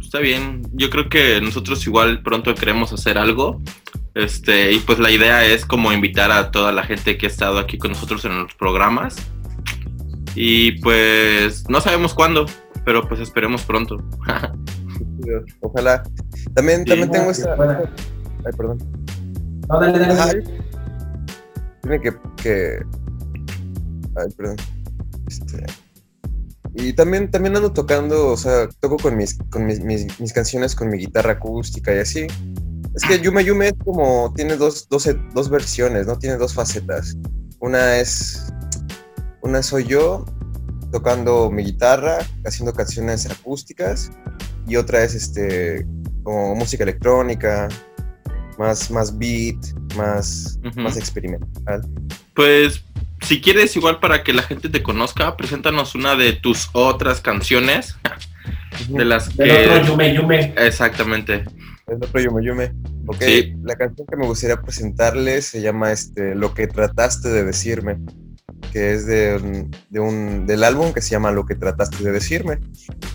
Está 0.01 0.19
bien. 0.19 0.61
Yo 0.73 0.89
creo 0.89 1.09
que 1.09 1.39
nosotros 1.41 1.85
igual 1.87 2.21
pronto 2.21 2.53
queremos 2.53 2.91
hacer 2.93 3.17
algo. 3.17 3.61
Este, 4.15 4.71
y 4.73 4.79
pues 4.79 4.99
la 4.99 5.09
idea 5.09 5.45
es 5.45 5.65
como 5.65 5.91
invitar 5.91 6.31
a 6.31 6.51
toda 6.51 6.71
la 6.71 6.83
gente 6.83 7.17
que 7.17 7.25
ha 7.25 7.29
estado 7.29 7.57
aquí 7.59 7.77
con 7.77 7.91
nosotros 7.91 8.23
en 8.25 8.37
los 8.43 8.53
programas. 8.55 9.15
Y 10.35 10.73
pues 10.81 11.67
no 11.69 11.79
sabemos 11.81 12.13
cuándo, 12.13 12.45
pero 12.85 13.07
pues 13.07 13.21
esperemos 13.21 13.63
pronto. 13.63 13.97
Ojalá. 15.61 16.03
También, 16.53 16.79
Sí. 16.79 16.85
también 16.89 17.09
tengo 17.11 17.31
esta. 17.31 17.55
Ay, 17.55 18.51
perdón. 18.57 19.02
No, 19.69 19.79
dale, 19.79 19.99
dale, 19.99 20.15
dale. 20.15 20.43
Tiene 21.81 22.01
que. 22.01 22.85
Ay, 24.15 24.31
perdón. 24.37 24.57
Este, 25.27 25.65
Y 26.75 26.93
también, 26.93 27.29
también 27.29 27.55
ando 27.55 27.71
tocando, 27.71 28.27
o 28.31 28.37
sea, 28.37 28.67
toco 28.79 28.97
con 28.97 29.15
mis, 29.15 29.37
con 29.49 29.65
mis, 29.65 29.79
mis, 29.81 30.19
mis 30.19 30.33
canciones 30.33 30.75
con 30.75 30.89
mi 30.89 30.97
guitarra 30.97 31.33
acústica 31.33 31.93
y 31.93 31.99
así. 31.99 32.27
Es 32.95 33.03
que 33.07 33.19
Yume 33.19 33.43
Yume 33.43 33.69
es 33.69 33.73
como, 33.83 34.31
tiene 34.35 34.55
dos, 34.55 34.87
dos, 34.89 35.09
dos 35.33 35.49
versiones, 35.49 36.05
¿no? 36.07 36.17
Tiene 36.17 36.37
dos 36.37 36.53
facetas. 36.53 37.17
Una 37.59 37.97
es, 37.97 38.53
una 39.41 39.63
soy 39.63 39.85
yo 39.85 40.25
tocando 40.91 41.49
mi 41.49 41.63
guitarra, 41.63 42.19
haciendo 42.45 42.71
canciones 42.71 43.25
acústicas, 43.29 44.11
y 44.67 44.75
otra 44.75 45.03
es 45.03 45.15
este, 45.15 45.87
como 46.21 46.55
música 46.55 46.83
electrónica, 46.83 47.67
más, 48.57 48.89
más 48.91 49.17
beat, 49.17 49.57
más, 49.95 50.59
más 50.75 50.97
experimental. 50.97 51.81
Pues 52.33 52.83
si 53.21 53.39
quieres 53.41 53.75
igual 53.75 53.99
para 53.99 54.23
que 54.23 54.33
la 54.33 54.43
gente 54.43 54.69
te 54.69 54.83
conozca, 54.83 55.35
preséntanos 55.37 55.95
una 55.95 56.15
de 56.15 56.33
tus 56.33 56.69
otras 56.73 57.21
canciones. 57.21 57.95
De 58.89 59.05
las 59.05 59.35
Del 59.37 59.51
otro 59.51 59.81
que... 59.81 59.87
Yume 59.87 60.15
Yume. 60.15 60.53
Exactamente. 60.57 61.43
Es 61.87 61.95
otro 62.01 62.19
Yume 62.21 62.43
Yume. 62.45 62.73
Ok, 63.07 63.21
Sí. 63.21 63.53
la 63.63 63.75
canción 63.75 64.07
que 64.07 64.17
me 64.17 64.25
gustaría 64.25 64.61
presentarles 64.61 65.45
se 65.45 65.61
llama 65.61 65.91
este, 65.91 66.33
Lo 66.35 66.53
que 66.53 66.67
trataste 66.67 67.29
de 67.29 67.43
decirme, 67.43 67.99
que 68.71 68.93
es 68.93 69.05
de 69.05 69.35
un, 69.35 69.71
de 69.89 69.99
un- 69.99 70.45
del 70.47 70.63
álbum 70.63 70.91
que 70.93 71.01
se 71.01 71.11
llama 71.11 71.31
Lo 71.31 71.45
que 71.45 71.55
trataste 71.55 72.03
de 72.03 72.11
decirme. 72.11 72.59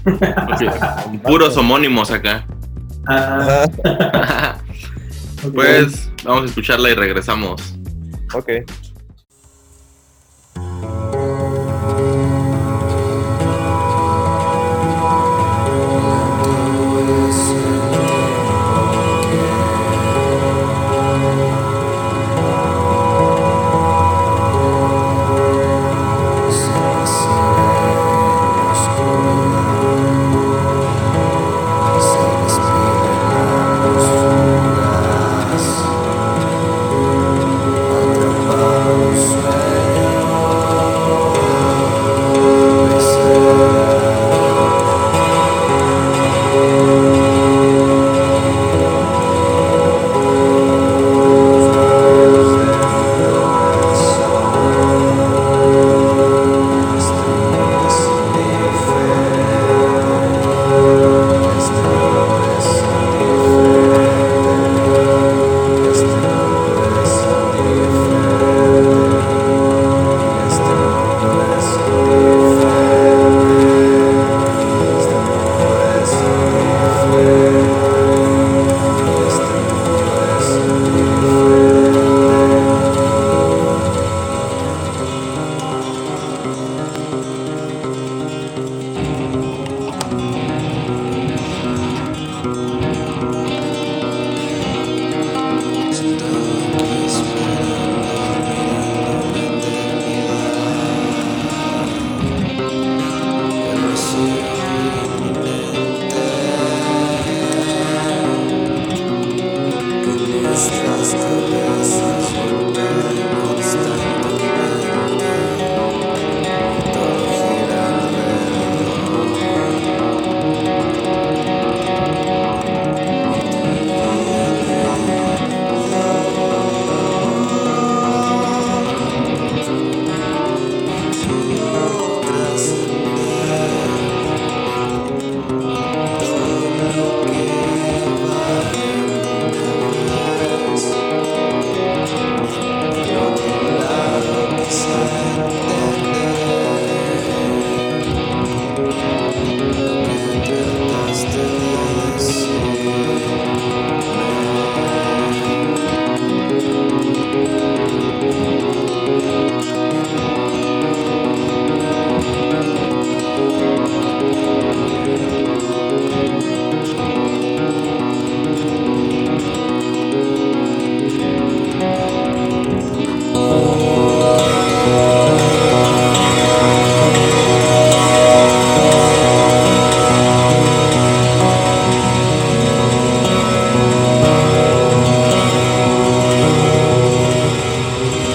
Puros 1.25 1.57
homónimos 1.57 2.11
acá. 2.11 2.47
Ah. 3.07 3.67
Pues 5.55 6.11
vamos 6.25 6.43
a 6.43 6.47
escucharla 6.47 6.91
y 6.91 6.95
regresamos. 6.95 7.75
ok. 8.35 8.51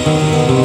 Oh. 0.06 0.63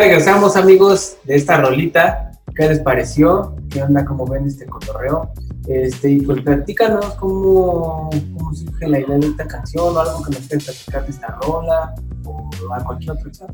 Regresamos, 0.00 0.56
amigos, 0.56 1.16
de 1.24 1.36
esta 1.36 1.58
rolita. 1.58 2.32
¿Qué 2.54 2.68
les 2.68 2.80
pareció? 2.80 3.54
¿Qué 3.70 3.82
onda? 3.82 4.04
¿Cómo 4.04 4.26
ven 4.26 4.46
este 4.46 4.66
cotorreo? 4.66 5.30
Este, 5.68 6.10
y 6.10 6.20
pues 6.20 6.42
platícanos 6.42 7.14
cómo, 7.14 8.08
cómo 8.36 8.54
surge 8.54 8.88
la 8.88 9.00
idea 9.00 9.18
de 9.18 9.26
esta 9.26 9.46
canción 9.46 9.96
o 9.96 9.98
algo 9.98 10.22
que 10.22 10.30
nos 10.30 10.40
quieras 10.46 10.64
platicar 10.64 11.04
de 11.04 11.10
esta 11.10 11.38
rola 11.42 11.94
o 12.24 12.48
a 12.72 12.84
cualquier 12.84 13.12
otra 13.12 13.24
cosa. 13.24 13.46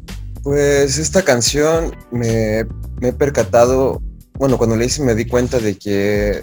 Pues 0.42 0.98
esta 0.98 1.22
canción 1.22 1.96
me, 2.10 2.66
me 3.00 3.08
he 3.08 3.12
percatado, 3.12 4.00
bueno, 4.34 4.58
cuando 4.58 4.76
la 4.76 4.84
hice 4.84 5.02
me 5.02 5.14
di 5.14 5.24
cuenta 5.24 5.58
de 5.58 5.76
que, 5.76 6.42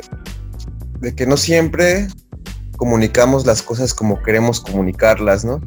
de 1.00 1.16
que 1.16 1.28
no 1.28 1.38
siempre 1.38 2.08
comunicamos 2.78 3.46
las 3.46 3.62
cosas 3.62 3.94
como 3.94 4.22
queremos 4.24 4.62
comunicarlas, 4.62 5.46
¿no? 5.46 5.62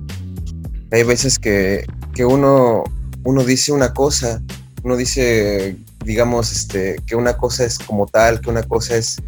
Hay 0.91 1.05
veces 1.05 1.39
que, 1.39 1.87
que 2.15 2.25
uno, 2.25 2.85
uno 3.25 3.45
dice 3.45 3.73
una 3.73 3.93
cosa, 3.93 4.43
uno 4.83 4.97
dice, 4.97 5.77
digamos, 6.05 6.53
este, 6.53 6.97
que 7.07 7.15
una 7.15 7.37
cosa 7.37 7.65
es 7.65 7.79
como 7.79 8.07
tal, 8.07 8.41
que 8.41 8.51
una 8.51 8.63
cosa 8.63 8.97
es, 8.97 9.23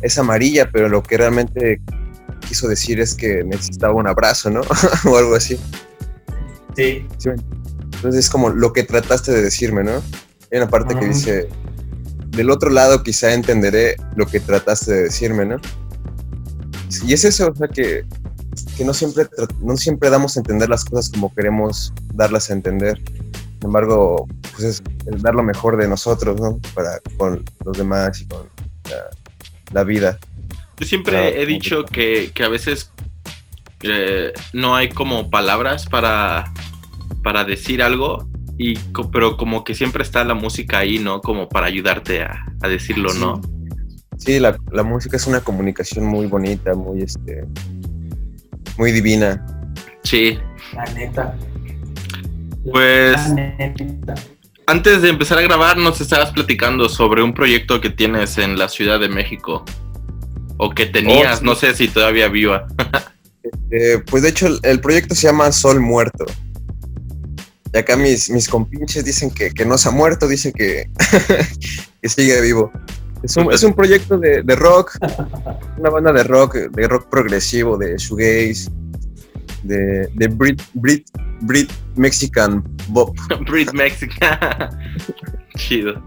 es 0.00 0.18
amarilla, 0.18 0.70
pero 0.70 0.88
lo 0.88 1.02
que 1.02 1.16
realmente 1.16 1.80
quiso 2.48 2.68
decir 2.68 3.00
es 3.00 3.14
que 3.14 3.44
necesitaba 3.44 3.94
un 3.94 4.06
abrazo, 4.06 4.50
¿no? 4.50 4.60
o 5.10 5.16
algo 5.16 5.34
así. 5.34 5.58
Sí. 6.76 7.06
Sí, 7.18 7.30
Entonces 7.30 8.26
es 8.26 8.30
como 8.30 8.50
lo 8.50 8.72
que 8.72 8.82
trataste 8.82 9.32
de 9.32 9.42
decirme, 9.42 9.84
¿no? 9.84 10.02
Hay 10.52 10.58
una 10.58 10.68
parte 10.68 10.94
que 10.98 11.06
dice, 11.06 11.48
del 12.30 12.50
otro 12.50 12.70
lado 12.70 13.02
quizá 13.02 13.32
entenderé 13.32 13.96
lo 14.16 14.26
que 14.26 14.40
trataste 14.40 14.92
de 14.92 15.02
decirme, 15.04 15.44
¿no? 15.44 15.56
Y 17.06 17.12
es 17.12 17.24
eso, 17.24 17.50
o 17.50 17.54
sea, 17.54 17.68
que, 17.68 18.04
que 18.76 18.84
no, 18.84 18.94
siempre, 18.94 19.26
no 19.60 19.76
siempre 19.76 20.10
damos 20.10 20.36
a 20.36 20.40
entender 20.40 20.68
las 20.68 20.84
cosas 20.84 21.10
como 21.10 21.34
queremos 21.34 21.92
darlas 22.14 22.50
a 22.50 22.52
entender. 22.54 23.00
Sin 23.64 23.70
embargo, 23.70 24.28
pues 24.52 24.62
es 24.62 24.82
el 25.06 25.22
dar 25.22 25.34
lo 25.34 25.42
mejor 25.42 25.78
de 25.78 25.88
nosotros, 25.88 26.38
¿no? 26.38 26.60
Para 26.74 27.00
con 27.16 27.42
los 27.64 27.78
demás 27.78 28.20
y 28.20 28.26
con 28.26 28.46
la, 28.90 29.08
la 29.72 29.84
vida. 29.84 30.18
Yo 30.76 30.86
siempre 30.86 31.40
he 31.40 31.46
dicho 31.46 31.86
que, 31.86 32.30
que 32.34 32.44
a 32.44 32.50
veces 32.50 32.92
eh, 33.80 34.34
no 34.52 34.76
hay 34.76 34.90
como 34.90 35.30
palabras 35.30 35.86
para, 35.86 36.52
para 37.22 37.44
decir 37.44 37.82
algo, 37.82 38.28
y, 38.58 38.76
pero 39.10 39.38
como 39.38 39.64
que 39.64 39.74
siempre 39.74 40.02
está 40.02 40.24
la 40.24 40.34
música 40.34 40.80
ahí, 40.80 40.98
¿no? 40.98 41.22
Como 41.22 41.48
para 41.48 41.66
ayudarte 41.66 42.20
a, 42.20 42.44
a 42.60 42.68
decirlo, 42.68 43.08
Sí. 43.08 43.20
¿no? 43.20 43.40
Sí, 44.18 44.40
la, 44.40 44.58
la 44.72 44.82
música 44.82 45.16
es 45.16 45.26
una 45.26 45.40
comunicación 45.40 46.04
muy 46.04 46.26
bonita, 46.26 46.74
muy, 46.74 47.00
este, 47.00 47.46
muy 48.76 48.92
divina. 48.92 49.42
Sí. 50.02 50.38
La 50.74 50.84
neta. 50.92 51.34
Pues-. 52.70 53.20
Antes 54.66 55.02
de 55.02 55.10
empezar 55.10 55.38
a 55.38 55.42
grabar, 55.42 55.76
nos 55.76 56.00
estabas 56.00 56.30
platicando 56.32 56.88
sobre 56.88 57.22
un 57.22 57.34
proyecto 57.34 57.80
que 57.80 57.90
tienes 57.90 58.38
en 58.38 58.58
la 58.58 58.68
Ciudad 58.68 58.98
de 58.98 59.08
México. 59.08 59.64
O 60.56 60.70
que 60.70 60.86
tenías, 60.86 61.36
Oh, 61.36 61.38
sí. 61.40 61.44
no 61.44 61.54
sé 61.54 61.74
si 61.74 61.88
todavía 61.88 62.28
viva. 62.28 62.66
Eh, 63.70 64.02
pues 64.10 64.22
de 64.22 64.30
hecho 64.30 64.46
el, 64.46 64.58
el 64.62 64.80
proyecto 64.80 65.14
se 65.14 65.26
llama 65.26 65.50
Sol 65.52 65.80
Muerto. 65.80 66.24
Y 67.72 67.76
acá 67.76 67.96
mis, 67.96 68.30
mis 68.30 68.48
compinches 68.48 69.04
dicen 69.04 69.30
que, 69.32 69.50
que 69.50 69.66
no 69.66 69.76
se 69.76 69.88
ha 69.88 69.92
muerto, 69.92 70.28
dicen 70.28 70.52
que, 70.52 70.88
que 72.02 72.08
sigue 72.08 72.40
vivo. 72.40 72.72
Es 73.24 73.36
un, 73.36 73.52
es 73.52 73.62
un 73.64 73.74
proyecto 73.74 74.16
de, 74.16 74.42
de 74.42 74.54
rock, 74.56 74.96
una 75.78 75.90
banda 75.90 76.12
de 76.12 76.22
rock, 76.22 76.54
de 76.56 76.88
rock 76.88 77.08
progresivo, 77.10 77.76
de 77.76 77.96
shoegaze, 77.98 78.70
de, 79.64 80.08
de 80.14 80.28
Brit, 80.28 80.62
Brit, 80.74 81.06
Brit 81.42 81.70
Mexican 81.96 82.62
Bop. 82.88 83.16
Brit 83.48 83.72
Mexican. 83.72 84.38
Chido. 85.56 86.02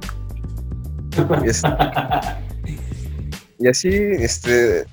Y, 3.60 3.67
así, 3.67 3.89
este, 3.89 4.86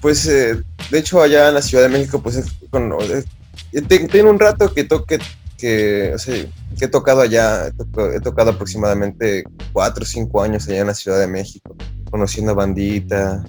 pues, 0.00 0.26
eh, 0.26 0.62
de 0.90 0.98
hecho 0.98 1.22
allá 1.22 1.48
en 1.48 1.54
la 1.54 1.62
Ciudad 1.62 1.84
de 1.84 1.88
México, 1.90 2.22
pues, 2.22 2.36
es 2.36 2.52
con- 2.70 2.92
eh, 3.00 3.82
tiene 4.08 4.28
un 4.28 4.38
rato 4.38 4.72
que 4.74 4.84
toque, 4.84 5.18
que, 5.56 6.12
o 6.14 6.18
sea, 6.18 6.44
que 6.78 6.84
he 6.84 6.88
tocado 6.88 7.22
allá, 7.22 7.68
he 7.68 7.72
tocado, 7.72 8.12
he 8.12 8.20
tocado 8.20 8.50
aproximadamente 8.50 9.44
cuatro 9.72 10.02
o 10.02 10.06
cinco 10.06 10.42
años 10.42 10.68
allá 10.68 10.80
en 10.80 10.86
la 10.88 10.94
Ciudad 10.94 11.18
de 11.18 11.28
México, 11.28 11.74
conociendo 12.10 12.54
bandita. 12.54 13.42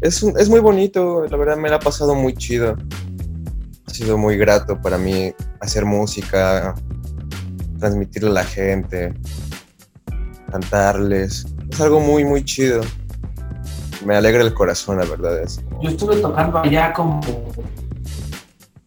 Es, 0.00 0.22
un- 0.22 0.38
es 0.38 0.48
muy 0.48 0.60
bonito, 0.60 1.26
la 1.28 1.36
verdad 1.36 1.56
me 1.56 1.68
la 1.70 1.76
ha 1.76 1.80
pasado 1.80 2.14
muy 2.14 2.34
chido. 2.34 2.76
Ha 3.86 3.90
sido 3.90 4.18
muy 4.18 4.36
grato 4.36 4.80
para 4.80 4.98
mí 4.98 5.32
hacer 5.60 5.84
música, 5.84 6.74
transmitirle 7.78 8.30
a 8.30 8.32
la 8.32 8.44
gente, 8.44 9.14
cantarles. 10.50 11.46
Es 11.70 11.80
algo 11.80 12.00
muy, 12.00 12.24
muy 12.24 12.44
chido. 12.44 12.82
Me 14.04 14.16
alegra 14.16 14.42
el 14.42 14.54
corazón, 14.54 14.98
la 14.98 15.04
verdad. 15.04 15.42
Es 15.42 15.60
Yo 15.82 15.90
estuve 15.90 16.16
tocando 16.16 16.58
allá 16.58 16.92
como. 16.92 17.20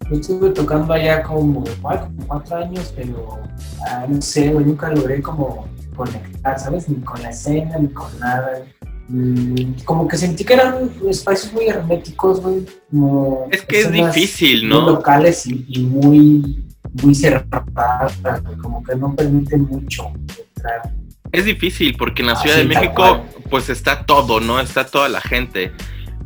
Yo 0.10 0.15
estuve 0.15 0.49
tocando 0.51 0.93
allá 0.93 1.21
como, 1.23 1.63
como 1.63 2.27
cuatro 2.27 2.57
años, 2.57 2.93
pero 2.95 3.39
ah, 3.88 4.05
no 4.07 4.21
sé, 4.21 4.51
nunca 4.51 4.89
logré 4.89 5.21
como 5.21 5.67
conectar, 5.95 6.60
¿sabes? 6.60 6.88
Ni 6.88 7.01
con 7.01 7.21
la 7.21 7.29
escena, 7.29 7.77
ni 7.77 7.89
con 7.89 8.17
nada. 8.19 8.62
Mm, 9.09 9.83
Como 9.85 10.07
que 10.07 10.17
sentí 10.17 10.43
que 10.43 10.53
eran 10.53 10.89
espacios 11.09 11.53
muy 11.53 11.67
herméticos, 11.67 12.41
güey. 12.41 12.65
como 12.89 13.47
Es 13.51 13.61
que 13.63 13.81
es 13.81 13.91
difícil, 13.91 14.61
Muy 14.67 14.69
¿no? 14.69 14.85
locales 14.91 15.45
y, 15.47 15.65
y 15.67 15.79
muy, 15.79 16.63
muy 17.01 17.15
cerradas, 17.15 18.13
como 18.61 18.83
que 18.83 18.95
no 18.95 19.15
permiten 19.15 19.63
mucho 19.63 20.07
entrar. 20.55 20.93
Es 21.31 21.45
difícil 21.45 21.95
porque 21.97 22.21
en 22.21 22.27
la 22.27 22.33
Ah, 22.33 22.41
Ciudad 22.41 22.57
de 22.57 22.65
México 22.65 23.21
pues 23.49 23.69
está 23.69 24.05
todo, 24.05 24.39
¿no? 24.39 24.59
Está 24.59 24.85
toda 24.85 25.07
la 25.09 25.21
gente. 25.21 25.71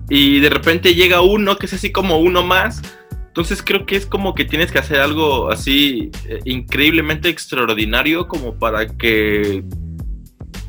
Y 0.09 0.39
de 0.39 0.49
repente 0.49 0.93
llega 0.95 1.21
uno 1.21 1.57
que 1.57 1.65
es 1.67 1.73
así 1.73 1.91
como 1.91 2.17
uno 2.19 2.43
más. 2.43 2.81
Entonces 3.27 3.63
creo 3.63 3.85
que 3.85 3.95
es 3.95 4.05
como 4.05 4.35
que 4.35 4.43
tienes 4.43 4.71
que 4.71 4.79
hacer 4.79 4.99
algo 4.99 5.49
así 5.51 6.11
eh, 6.27 6.39
increíblemente 6.45 7.29
extraordinario 7.29 8.27
como 8.27 8.55
para 8.55 8.87
que 8.87 9.63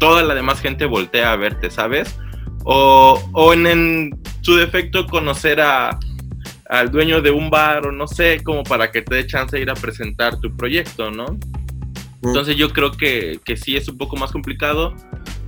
toda 0.02 0.24
la 0.24 0.34
demás 0.34 0.60
gente 0.60 0.84
voltee 0.84 1.22
a 1.22 1.36
verte, 1.36 1.70
¿sabes? 1.70 2.18
O, 2.64 3.22
o 3.30 3.52
en, 3.52 3.68
en 3.68 4.20
su 4.40 4.56
defecto 4.56 5.06
conocer 5.06 5.60
a, 5.60 5.96
al 6.68 6.90
dueño 6.90 7.22
de 7.22 7.30
un 7.30 7.50
bar 7.50 7.86
o 7.86 7.92
no 7.92 8.08
sé, 8.08 8.42
como 8.42 8.64
para 8.64 8.90
que 8.90 9.02
te 9.02 9.14
dé 9.14 9.26
chance 9.28 9.54
de 9.54 9.62
ir 9.62 9.70
a 9.70 9.74
presentar 9.74 10.40
tu 10.40 10.56
proyecto, 10.56 11.12
¿no? 11.12 11.38
Entonces 12.20 12.56
yo 12.56 12.72
creo 12.72 12.90
que, 12.90 13.38
que 13.44 13.56
sí 13.56 13.76
es 13.76 13.88
un 13.88 13.96
poco 13.96 14.16
más 14.16 14.32
complicado, 14.32 14.92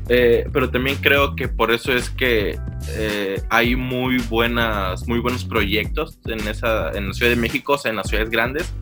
eh, 0.08 0.46
pero 0.52 0.70
también 0.70 0.98
creo 1.00 1.34
que 1.34 1.48
por 1.48 1.72
eso 1.72 1.92
es 1.92 2.08
que 2.10 2.56
eh, 2.90 3.42
hay 3.50 3.74
muy 3.74 4.18
buenas, 4.18 5.08
muy 5.08 5.18
buenos 5.18 5.44
proyectos 5.44 6.20
en 6.26 6.46
esa, 6.46 6.92
en 6.92 7.08
la 7.08 7.12
Ciudad 7.12 7.32
de 7.32 7.40
México, 7.40 7.72
o 7.72 7.78
sea, 7.78 7.90
en 7.90 7.96
las 7.96 8.06
ciudades 8.08 8.30
grandes, 8.30 8.72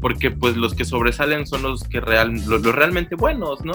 porque 0.00 0.30
pues 0.30 0.56
los 0.56 0.74
que 0.74 0.86
sobresalen 0.86 1.46
son 1.46 1.64
los 1.64 1.84
que 1.84 2.00
real, 2.00 2.32
los, 2.32 2.62
los 2.62 2.74
realmente 2.74 3.14
buenos, 3.14 3.62
¿no? 3.62 3.74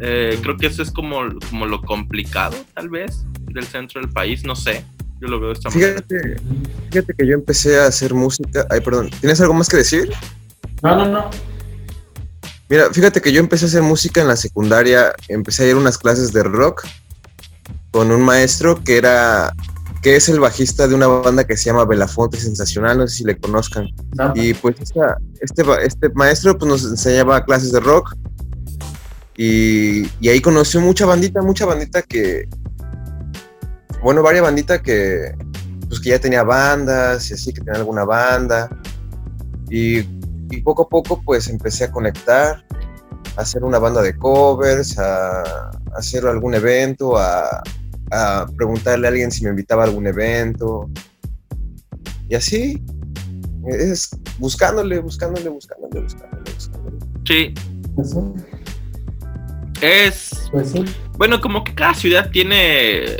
Eh, 0.00 0.38
creo 0.42 0.56
que 0.56 0.66
eso 0.66 0.82
es 0.82 0.90
como, 0.90 1.20
como 1.50 1.66
lo 1.66 1.80
complicado, 1.82 2.56
tal 2.74 2.88
vez, 2.90 3.24
del 3.52 3.64
centro 3.66 4.00
del 4.00 4.10
país, 4.10 4.44
no 4.44 4.54
sé. 4.54 4.84
Yo 5.20 5.28
lo 5.28 5.40
veo 5.40 5.48
de 5.48 5.54
esta 5.54 5.70
manera. 5.70 5.92
Fíjate, 6.08 6.36
fíjate 6.90 7.14
que 7.14 7.26
yo 7.26 7.32
empecé 7.34 7.80
a 7.80 7.86
hacer 7.86 8.12
música. 8.12 8.66
Ay, 8.70 8.80
perdón. 8.82 9.08
¿Tienes 9.20 9.40
algo 9.40 9.54
más 9.54 9.68
que 9.68 9.78
decir? 9.78 10.10
No, 10.82 10.94
no, 10.96 11.08
no. 11.08 11.30
Mira, 12.68 12.92
fíjate 12.92 13.20
que 13.22 13.32
yo 13.32 13.40
empecé 13.40 13.64
a 13.64 13.68
hacer 13.68 13.82
música 13.82 14.20
en 14.20 14.28
la 14.28 14.36
secundaria. 14.36 15.12
Empecé 15.28 15.64
a 15.64 15.68
ir 15.68 15.74
a 15.74 15.78
unas 15.78 15.96
clases 15.98 16.32
de 16.32 16.42
rock 16.42 16.86
con 17.92 18.10
un 18.10 18.22
maestro 18.22 18.82
que 18.82 18.98
era. 18.98 19.52
que 20.02 20.14
es 20.16 20.28
el 20.28 20.38
bajista 20.38 20.86
de 20.86 20.94
una 20.94 21.06
banda 21.08 21.44
que 21.44 21.56
se 21.56 21.64
llama 21.64 21.84
Belafonte 21.84 22.38
Sensacional. 22.38 22.98
No 22.98 23.08
sé 23.08 23.16
si 23.16 23.24
le 23.24 23.38
conozcan. 23.38 23.88
no. 24.16 24.32
Y 24.36 24.52
pues 24.54 24.76
esta- 24.80 25.16
este, 25.40 25.62
este 25.84 26.08
maestro 26.10 26.56
pues, 26.58 26.68
nos 26.68 26.84
enseñaba 26.84 27.44
clases 27.44 27.72
de 27.72 27.80
rock. 27.80 28.14
Y, 29.36 30.06
y 30.20 30.28
ahí 30.28 30.40
conoció 30.40 30.80
mucha 30.80 31.06
bandita, 31.06 31.42
mucha 31.42 31.66
bandita 31.66 32.02
que. 32.02 32.48
Bueno, 34.02 34.22
varias 34.22 34.42
banditas 34.42 34.80
que. 34.80 35.34
Pues 35.88 36.00
que 36.00 36.10
ya 36.10 36.18
tenía 36.18 36.42
bandas 36.42 37.30
y 37.30 37.34
así, 37.34 37.52
que 37.52 37.60
tenía 37.60 37.80
alguna 37.80 38.04
banda. 38.04 38.68
Y, 39.70 39.98
y 40.50 40.60
poco 40.62 40.82
a 40.82 40.88
poco 40.88 41.22
pues 41.24 41.48
empecé 41.48 41.84
a 41.84 41.92
conectar, 41.92 42.64
a 43.36 43.40
hacer 43.40 43.62
una 43.62 43.78
banda 43.78 44.02
de 44.02 44.16
covers, 44.16 44.98
a, 44.98 45.42
a 45.42 45.70
hacer 45.96 46.26
algún 46.26 46.54
evento, 46.54 47.16
a, 47.16 47.62
a 48.10 48.46
preguntarle 48.56 49.06
a 49.06 49.10
alguien 49.10 49.30
si 49.30 49.44
me 49.44 49.50
invitaba 49.50 49.84
a 49.84 49.86
algún 49.86 50.06
evento. 50.06 50.88
Y 52.28 52.34
así, 52.34 52.82
es 53.66 54.10
buscándole, 54.38 54.98
buscándole, 54.98 55.48
buscándole, 55.48 56.00
buscándole, 56.00 56.52
buscándole. 56.52 56.96
Sí, 57.24 57.54
sí, 58.02 58.18
es 59.80 60.48
pues 60.52 60.72
sí. 60.72 60.84
Bueno, 61.18 61.40
como 61.40 61.64
que 61.64 61.74
cada 61.74 61.94
ciudad 61.94 62.30
tiene 62.30 62.56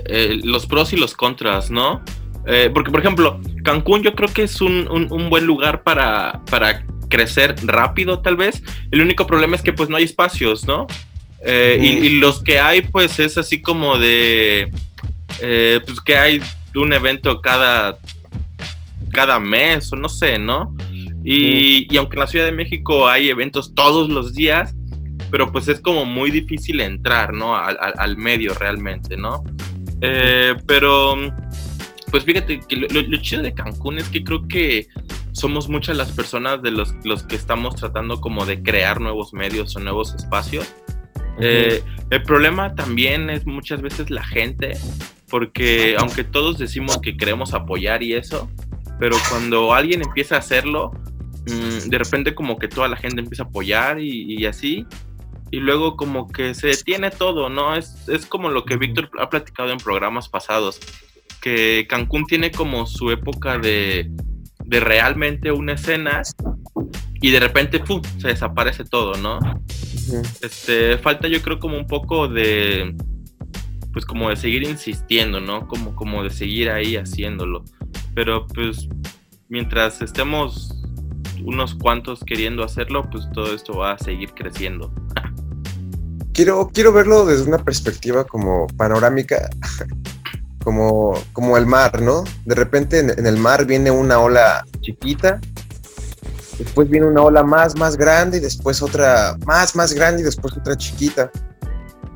eh, 0.07 0.39
los 0.45 0.67
pros 0.67 0.93
y 0.93 0.97
los 0.97 1.15
contras, 1.15 1.71
¿no? 1.71 2.03
Eh, 2.47 2.71
porque, 2.73 2.91
por 2.91 3.01
ejemplo, 3.01 3.41
Cancún 3.65 4.03
yo 4.03 4.15
creo 4.15 4.29
que 4.33 4.43
es 4.45 4.61
un, 4.61 4.87
un- 4.91 5.11
un 5.11 5.31
buen 5.31 5.47
lugar 5.47 5.83
para, 5.83 6.43
para 6.51 6.85
crecer 7.09 7.57
rápido 7.65 8.21
tal 8.21 8.37
vez. 8.37 8.63
El 8.91 9.01
único 9.01 9.27
problema 9.27 9.57
es 9.57 9.63
que 9.63 9.73
pues 9.73 9.89
no 9.89 9.97
hay 9.97 10.05
espacios, 10.05 10.65
¿no? 10.67 10.87
Eh, 11.45 11.79
y, 11.81 11.87
y 12.07 12.11
los 12.19 12.43
que 12.43 12.59
hay 12.61 12.83
pues 12.83 13.19
es 13.19 13.39
así 13.39 13.61
como 13.63 13.99
de, 13.99 14.71
pues 15.39 16.01
que 16.05 16.17
hay 16.17 16.41
un 16.75 16.93
evento 16.93 17.41
cada, 17.41 17.99
cada 19.13 19.39
mes 19.41 19.93
o 19.93 19.97
no 19.97 20.09
sé, 20.09 20.39
¿no? 20.39 20.75
Y, 21.25 21.93
y 21.93 21.97
aunque 21.97 22.15
en 22.17 22.21
la 22.21 22.27
Ciudad 22.27 22.45
de 22.47 22.53
México 22.53 23.09
hay 23.09 23.29
eventos 23.31 23.75
todos 23.75 24.09
los 24.09 24.35
días, 24.35 24.75
pero 25.31 25.51
pues 25.53 25.69
es 25.69 25.81
como 25.81 26.05
muy 26.05 26.31
difícil 26.31 26.81
entrar, 26.81 27.33
¿no? 27.35 27.57
Al, 27.57 27.77
al- 27.81 27.95
al 27.99 28.17
medio 28.17 28.55
realmente, 28.55 29.17
¿no? 29.17 29.43
Eh, 30.01 30.55
pero, 30.67 31.17
pues 32.11 32.25
fíjate 32.25 32.61
que 32.69 32.77
lo, 32.77 32.87
lo- 32.89 33.17
chido 33.19 33.43
de 33.43 33.55
Cancún 33.55 33.99
es 33.99 34.09
que 34.09 34.23
creo 34.23 34.47
que 34.47 34.87
somos 35.33 35.69
muchas 35.69 35.97
las 35.97 36.13
personas 36.13 36.63
de 36.63 36.71
los, 36.71 36.95
los 37.05 37.23
que 37.25 37.37
estamos 37.37 37.77
tratando 37.77 38.21
como 38.21 38.47
de 38.47 38.63
crear 38.63 39.01
nuevos 39.01 39.33
medios 39.35 39.75
o 39.77 39.81
nuevos 39.81 40.15
espacios. 40.15 40.73
Eh, 41.39 41.83
el 42.11 42.23
problema 42.23 42.75
también 42.75 43.29
es 43.29 43.45
muchas 43.47 43.83
veces 43.83 44.09
la 44.11 44.25
gente, 44.25 44.73
porque 45.29 45.97
aunque 45.99 46.25
todos 46.25 46.57
decimos 46.57 46.99
que 47.03 47.17
queremos 47.17 47.53
apoyar 47.53 48.03
y 48.03 48.15
eso, 48.15 48.49
pero 48.99 49.17
cuando 49.29 49.75
alguien 49.75 50.01
empieza 50.03 50.37
a 50.37 50.39
hacerlo, 50.39 50.93
mm, 51.47 51.91
de 51.91 51.99
repente 51.99 52.35
como 52.35 52.57
que 52.59 52.69
toda 52.69 52.89
la 52.89 52.97
gente 52.97 53.21
empieza 53.21 53.43
a 53.43 53.47
apoyar 53.47 54.01
y, 54.01 54.35
y 54.41 54.47
así, 54.47 54.87
y 55.51 55.59
luego 55.59 55.97
como 55.97 56.29
que 56.29 56.55
se 56.55 56.69
detiene 56.69 57.11
todo, 57.11 57.49
¿no? 57.49 57.77
Es, 57.77 58.09
es 58.09 58.27
como 58.27 58.51
lo 58.51 58.65
que 58.65 58.77
Víctor 58.77 59.11
ha 59.19 59.31
platicado 59.31 59.71
en 59.71 59.79
programas 59.79 60.29
pasados, 60.29 60.81
que 61.41 61.87
Cancún 61.89 62.27
tiene 62.27 62.51
como 62.51 62.87
su 62.87 63.11
época 63.11 63.59
de, 63.59 64.11
de 64.65 64.81
realmente 64.81 65.53
una 65.53 65.75
escena 65.75 66.23
y 67.21 67.31
de 67.31 67.41
repente, 67.41 67.79
¡pum!, 67.81 68.03
se 68.19 68.29
desaparece 68.29 68.85
todo, 68.85 69.15
¿no? 69.15 69.39
Este, 70.43 70.99
falta 70.99 71.29
yo 71.29 71.41
creo 71.43 71.59
como 71.59 71.79
un 71.79 71.87
poco 71.87 72.29
de, 72.29 72.95
pues 73.93 74.05
como 74.05 74.29
de 74.29 74.37
seguir 74.37 74.65
insistiendo, 74.65 75.41
¿no? 75.41 75.67
Como, 75.67 75.95
como 75.95 76.23
de 76.23 76.31
seguir 76.31 76.71
ahí 76.71 76.97
haciéndolo. 76.97 77.65
Pero 78.15 78.47
pues 78.47 78.89
mientras 79.49 80.03
estemos 80.03 80.83
unos 81.45 81.75
cuantos 81.75 82.21
queriendo 82.25 82.63
hacerlo, 82.63 83.09
pues 83.11 83.29
todo 83.33 83.55
esto 83.55 83.79
va 83.79 83.93
a 83.93 83.99
seguir 83.99 84.33
creciendo. 84.35 84.93
Quiero, 86.37 86.71
quiero 86.71 86.93
verlo 86.93 87.25
desde 87.25 87.45
una 87.45 87.65
perspectiva 87.65 88.25
como 88.25 88.67
panorámica, 88.77 89.49
como, 90.63 91.15
como 91.33 91.57
el 91.57 91.65
mar, 91.65 92.03
¿no? 92.03 92.25
De 92.45 92.55
repente 92.55 92.99
en, 92.99 93.09
en 93.09 93.27
el 93.27 93.39
mar 93.39 93.65
viene 93.65 93.91
una 93.91 94.19
ola 94.19 94.63
chiquita, 94.83 95.41
después 96.59 96.91
viene 96.91 97.07
una 97.07 97.23
ola 97.23 97.43
más, 97.43 97.75
más 97.79 97.97
grande 97.97 98.37
y 98.37 98.41
después 98.41 98.83
otra 98.83 99.39
más, 99.47 99.75
más 99.75 99.95
grande 99.95 100.21
y 100.21 100.25
después 100.27 100.55
otra 100.55 100.77
chiquita. 100.77 101.31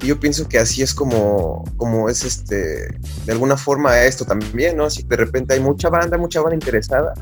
Y 0.03 0.09
yo 0.09 0.21
pienso 0.21 0.47
que 0.47 0.59
así 0.59 0.83
es 0.83 0.93
como, 0.93 1.64
como 1.79 2.11
es 2.11 2.23
este, 2.23 2.89
de 3.25 3.33
alguna 3.33 3.57
forma 3.57 4.03
esto 4.03 4.27
también, 4.27 4.77
¿no? 4.77 4.91
Si 4.91 5.03
de 5.03 5.16
repente 5.16 5.55
hay 5.55 5.61
mucha 5.61 5.89
banda, 5.89 6.18
mucha 6.18 6.43
banda 6.43 6.57
interesada 6.57 7.14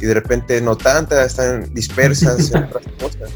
y 0.00 0.06
de 0.06 0.14
repente 0.14 0.60
no 0.60 0.76
tanta, 0.76 1.24
están 1.24 1.72
dispersas 1.74 2.52
en 2.52 2.64
otras 2.64 2.84
cosas. 2.98 3.30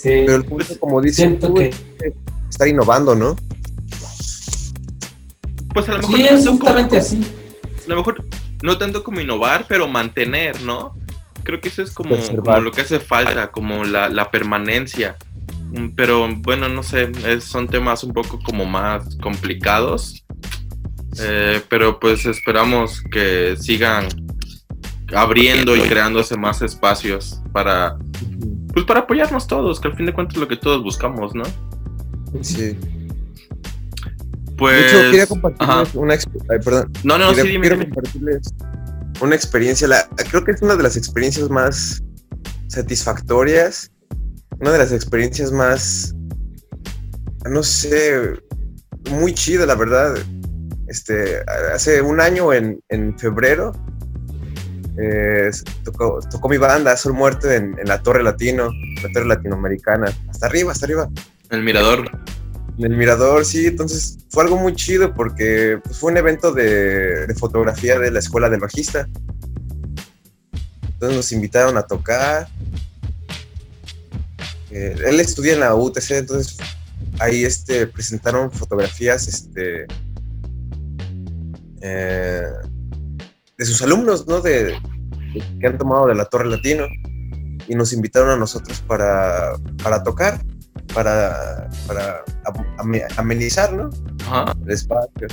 Sí, 0.00 0.08
Pero 0.24 0.36
el 0.36 0.44
punto, 0.44 0.78
como 0.80 1.00
dice 1.02 1.16
siento 1.16 1.48
tú, 1.48 1.54
que 1.54 1.66
es 1.68 1.76
estar 2.48 2.66
innovando, 2.66 3.14
¿no? 3.14 3.36
Pues 5.74 5.88
a 5.88 5.92
lo 5.92 5.98
mejor 5.98 6.16
sí, 6.16 6.22
no 6.22 6.28
es 6.38 6.46
como- 6.46 6.96
así. 6.98 7.20
a 7.84 7.88
lo 7.90 7.96
mejor 7.96 8.24
no 8.62 8.78
tanto 8.78 9.04
como 9.04 9.20
innovar, 9.20 9.66
pero 9.68 9.86
mantener, 9.88 10.62
¿no? 10.62 10.96
Creo 11.42 11.60
que 11.60 11.68
eso 11.68 11.82
es 11.82 11.90
como, 11.92 12.16
lo 12.16 12.72
que 12.72 12.80
hace 12.80 12.98
falta, 12.98 13.50
como 13.50 13.84
la, 13.84 14.08
la 14.08 14.30
permanencia. 14.30 15.16
Mm, 15.72 15.90
Pero 15.94 16.26
bueno, 16.36 16.68
no 16.70 16.82
sé, 16.82 17.12
es- 17.26 17.44
son 17.44 17.68
temas 17.68 18.02
un 18.02 18.12
poco 18.14 18.40
como 18.42 18.64
más 18.64 19.16
complicados. 19.22 20.24
Eh, 21.20 21.60
pero 21.68 22.00
pues 22.00 22.24
esperamos 22.24 23.02
que 23.10 23.54
sigan 23.58 24.08
abriendo 25.14 25.76
y 25.76 25.80
creándose 25.80 26.36
más 26.38 26.62
espacios 26.62 27.40
para, 27.52 27.96
pues 28.72 28.84
para 28.86 29.00
apoyarnos 29.00 29.46
todos, 29.46 29.80
que 29.80 29.88
al 29.88 29.96
fin 29.96 30.06
de 30.06 30.12
cuentas 30.14 30.34
es 30.36 30.40
lo 30.40 30.48
que 30.48 30.56
todos 30.56 30.82
buscamos, 30.82 31.34
¿no? 31.34 31.44
Sí. 32.42 32.76
Pues... 34.56 34.76
de 34.76 34.88
hecho, 34.88 35.00
quería 35.10 35.22
ajá. 35.24 35.28
compartirles 35.28 35.94
una 35.94 36.14
exp- 36.14 36.46
ay, 36.50 36.58
perdón, 36.64 36.92
No, 37.02 37.18
no, 37.18 37.28
quería, 37.30 37.42
sí, 37.42 37.48
dime, 37.48 37.60
quiero 37.62 37.76
dime. 37.76 37.94
compartirles 37.94 38.54
una 39.20 39.34
experiencia, 39.34 39.88
la, 39.88 40.08
creo 40.30 40.44
que 40.44 40.52
es 40.52 40.62
una 40.62 40.76
de 40.76 40.82
las 40.82 40.96
experiencias 40.96 41.48
más 41.50 42.02
satisfactorias, 42.68 43.90
una 44.60 44.72
de 44.72 44.78
las 44.78 44.92
experiencias 44.92 45.50
más, 45.52 46.14
no 47.50 47.62
sé, 47.62 48.40
muy 49.10 49.34
chida, 49.34 49.66
la 49.66 49.74
verdad. 49.74 50.14
Este, 50.86 51.38
hace 51.74 52.02
un 52.02 52.20
año, 52.20 52.52
en, 52.52 52.80
en 52.88 53.18
febrero, 53.18 53.72
eh, 55.00 55.50
tocó, 55.84 56.20
tocó 56.30 56.48
mi 56.48 56.56
banda, 56.58 56.96
Sol 56.96 57.12
Muerto, 57.14 57.50
en, 57.50 57.76
en 57.78 57.86
la 57.88 58.02
Torre 58.02 58.22
Latino, 58.22 58.70
la 59.02 59.12
Torre 59.12 59.26
Latinoamericana, 59.26 60.12
hasta 60.28 60.46
arriba, 60.46 60.72
hasta 60.72 60.86
arriba. 60.86 61.08
El 61.50 61.62
mirador. 61.62 62.10
En 62.78 62.92
el 62.92 62.96
mirador, 62.96 63.44
sí, 63.44 63.66
entonces 63.66 64.18
fue 64.30 64.44
algo 64.44 64.56
muy 64.56 64.74
chido 64.74 65.14
porque 65.14 65.78
pues, 65.82 65.98
fue 65.98 66.12
un 66.12 66.18
evento 66.18 66.52
de, 66.52 67.26
de 67.26 67.34
fotografía 67.34 67.98
de 67.98 68.10
la 68.10 68.18
escuela 68.20 68.48
del 68.48 68.60
bajista. 68.60 69.06
Entonces 70.82 71.16
nos 71.16 71.32
invitaron 71.32 71.76
a 71.76 71.82
tocar. 71.82 72.48
Eh, 74.70 74.96
él 75.06 75.18
estudia 75.20 75.54
en 75.54 75.60
la 75.60 75.74
UTC, 75.74 76.10
entonces 76.12 76.58
ahí 77.18 77.44
este, 77.44 77.86
presentaron 77.86 78.50
fotografías 78.52 79.26
este, 79.26 79.86
eh, 81.82 82.46
de 83.58 83.64
sus 83.64 83.82
alumnos, 83.82 84.26
¿no? 84.26 84.40
De- 84.40 84.78
que 85.60 85.66
han 85.66 85.78
tomado 85.78 86.06
de 86.06 86.14
la 86.14 86.24
Torre 86.24 86.46
Latino. 86.46 86.84
Y 87.68 87.74
nos 87.74 87.92
invitaron 87.92 88.30
a 88.30 88.36
nosotros 88.36 88.80
para, 88.86 89.52
para 89.82 90.02
tocar 90.02 90.40
para, 90.94 91.68
para 91.86 92.24
am- 92.46 92.66
ame- 92.78 93.04
amenizar, 93.16 93.72
¿no? 93.72 93.90
Ajá. 94.26 94.52
El 94.64 94.72
espacio. 94.72 95.28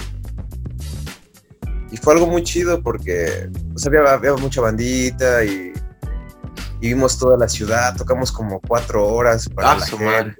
Y 1.91 1.97
fue 1.97 2.13
algo 2.13 2.27
muy 2.27 2.43
chido 2.43 2.81
porque 2.83 3.49
pues, 3.73 3.85
había, 3.87 4.01
había 4.01 4.33
mucha 4.35 4.61
bandita 4.61 5.43
y, 5.45 5.73
y 6.81 6.87
vimos 6.89 7.17
toda 7.17 7.37
la 7.37 7.47
ciudad, 7.47 7.95
tocamos 7.95 8.31
como 8.31 8.59
cuatro 8.59 9.07
horas 9.07 9.47
para 9.49 9.71
Ah, 9.71 9.77
la 9.79 9.85
gente. 9.85 10.35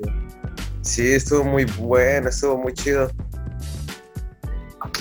Sí, 0.82 1.14
estuvo 1.14 1.44
muy 1.46 1.66
bueno, 1.80 2.30
estuvo 2.30 2.58
muy 2.58 2.74
chido. 2.74 3.10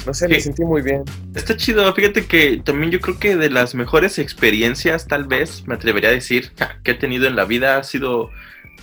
No 0.06 0.14
sé, 0.14 0.28
me 0.28 0.34
Sí. 0.36 0.42
sentí 0.42 0.64
muy 0.64 0.82
bien. 0.82 1.02
Está 1.34 1.56
chido, 1.56 1.92
fíjate 1.94 2.26
que 2.26 2.60
también 2.64 2.90
yo 2.90 3.00
creo 3.00 3.18
que 3.18 3.36
de 3.36 3.50
las 3.50 3.74
mejores 3.74 4.18
experiencias, 4.18 5.06
tal 5.06 5.24
vez, 5.26 5.64
me 5.66 5.74
atrevería 5.74 6.10
a 6.10 6.12
decir, 6.12 6.52
que 6.84 6.92
he 6.92 6.94
tenido 6.94 7.26
en 7.26 7.36
la 7.36 7.44
vida 7.44 7.76
ha 7.78 7.82
sido 7.84 8.30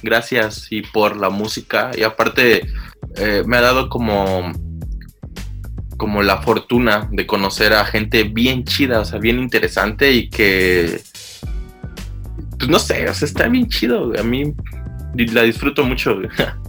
gracias 0.02 0.68
y 0.72 0.82
por 0.82 1.16
la 1.18 1.30
música. 1.30 1.92
Y 1.98 2.04
aparte, 2.04 2.68
eh, 3.18 3.44
me 3.46 3.58
ha 3.58 3.62
dado 3.62 3.90
como, 3.90 4.52
como 5.98 6.22
la 6.24 6.42
fortuna 6.42 7.08
de 7.12 7.26
conocer 7.26 7.74
a 7.74 7.86
gente 7.86 8.24
bien 8.24 8.64
chida, 8.66 9.00
o 9.00 9.06
sea, 9.06 9.20
bien 9.20 9.40
interesante 9.40 10.12
y 10.12 10.30
que, 10.30 11.02
pues 12.58 12.70
no 12.70 12.80
sé, 12.80 13.08
o 13.10 13.14
sea, 13.14 13.26
está 13.26 13.48
bien 13.48 13.68
chido. 13.68 14.12
A 14.20 14.24
mí 14.24 14.54
la 15.16 15.44
disfruto 15.44 15.84
mucho. 15.84 16.18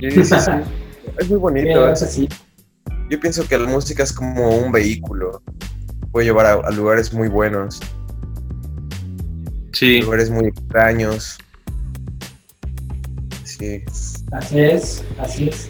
Sí, 0.00 0.10
sí, 0.10 0.24
sí. 0.24 0.50
es 1.16 1.28
muy 1.28 1.38
bonito. 1.38 1.88
¿eh? 1.88 1.92
es 1.92 2.02
así. 2.02 2.28
Yo 3.10 3.20
pienso 3.20 3.46
que 3.46 3.58
la 3.58 3.68
música 3.68 4.02
es 4.02 4.12
como 4.12 4.56
un 4.56 4.72
vehículo. 4.72 5.42
Puede 6.12 6.26
llevar 6.26 6.46
a, 6.46 6.52
a 6.54 6.70
lugares 6.70 7.12
muy 7.12 7.28
buenos, 7.28 7.80
Sí, 9.76 10.00
lugares 10.00 10.30
muy 10.30 10.46
extraños. 10.46 11.36
Sí, 13.44 13.82
Así 14.32 14.58
es, 14.58 15.04
así 15.18 15.48
es. 15.50 15.68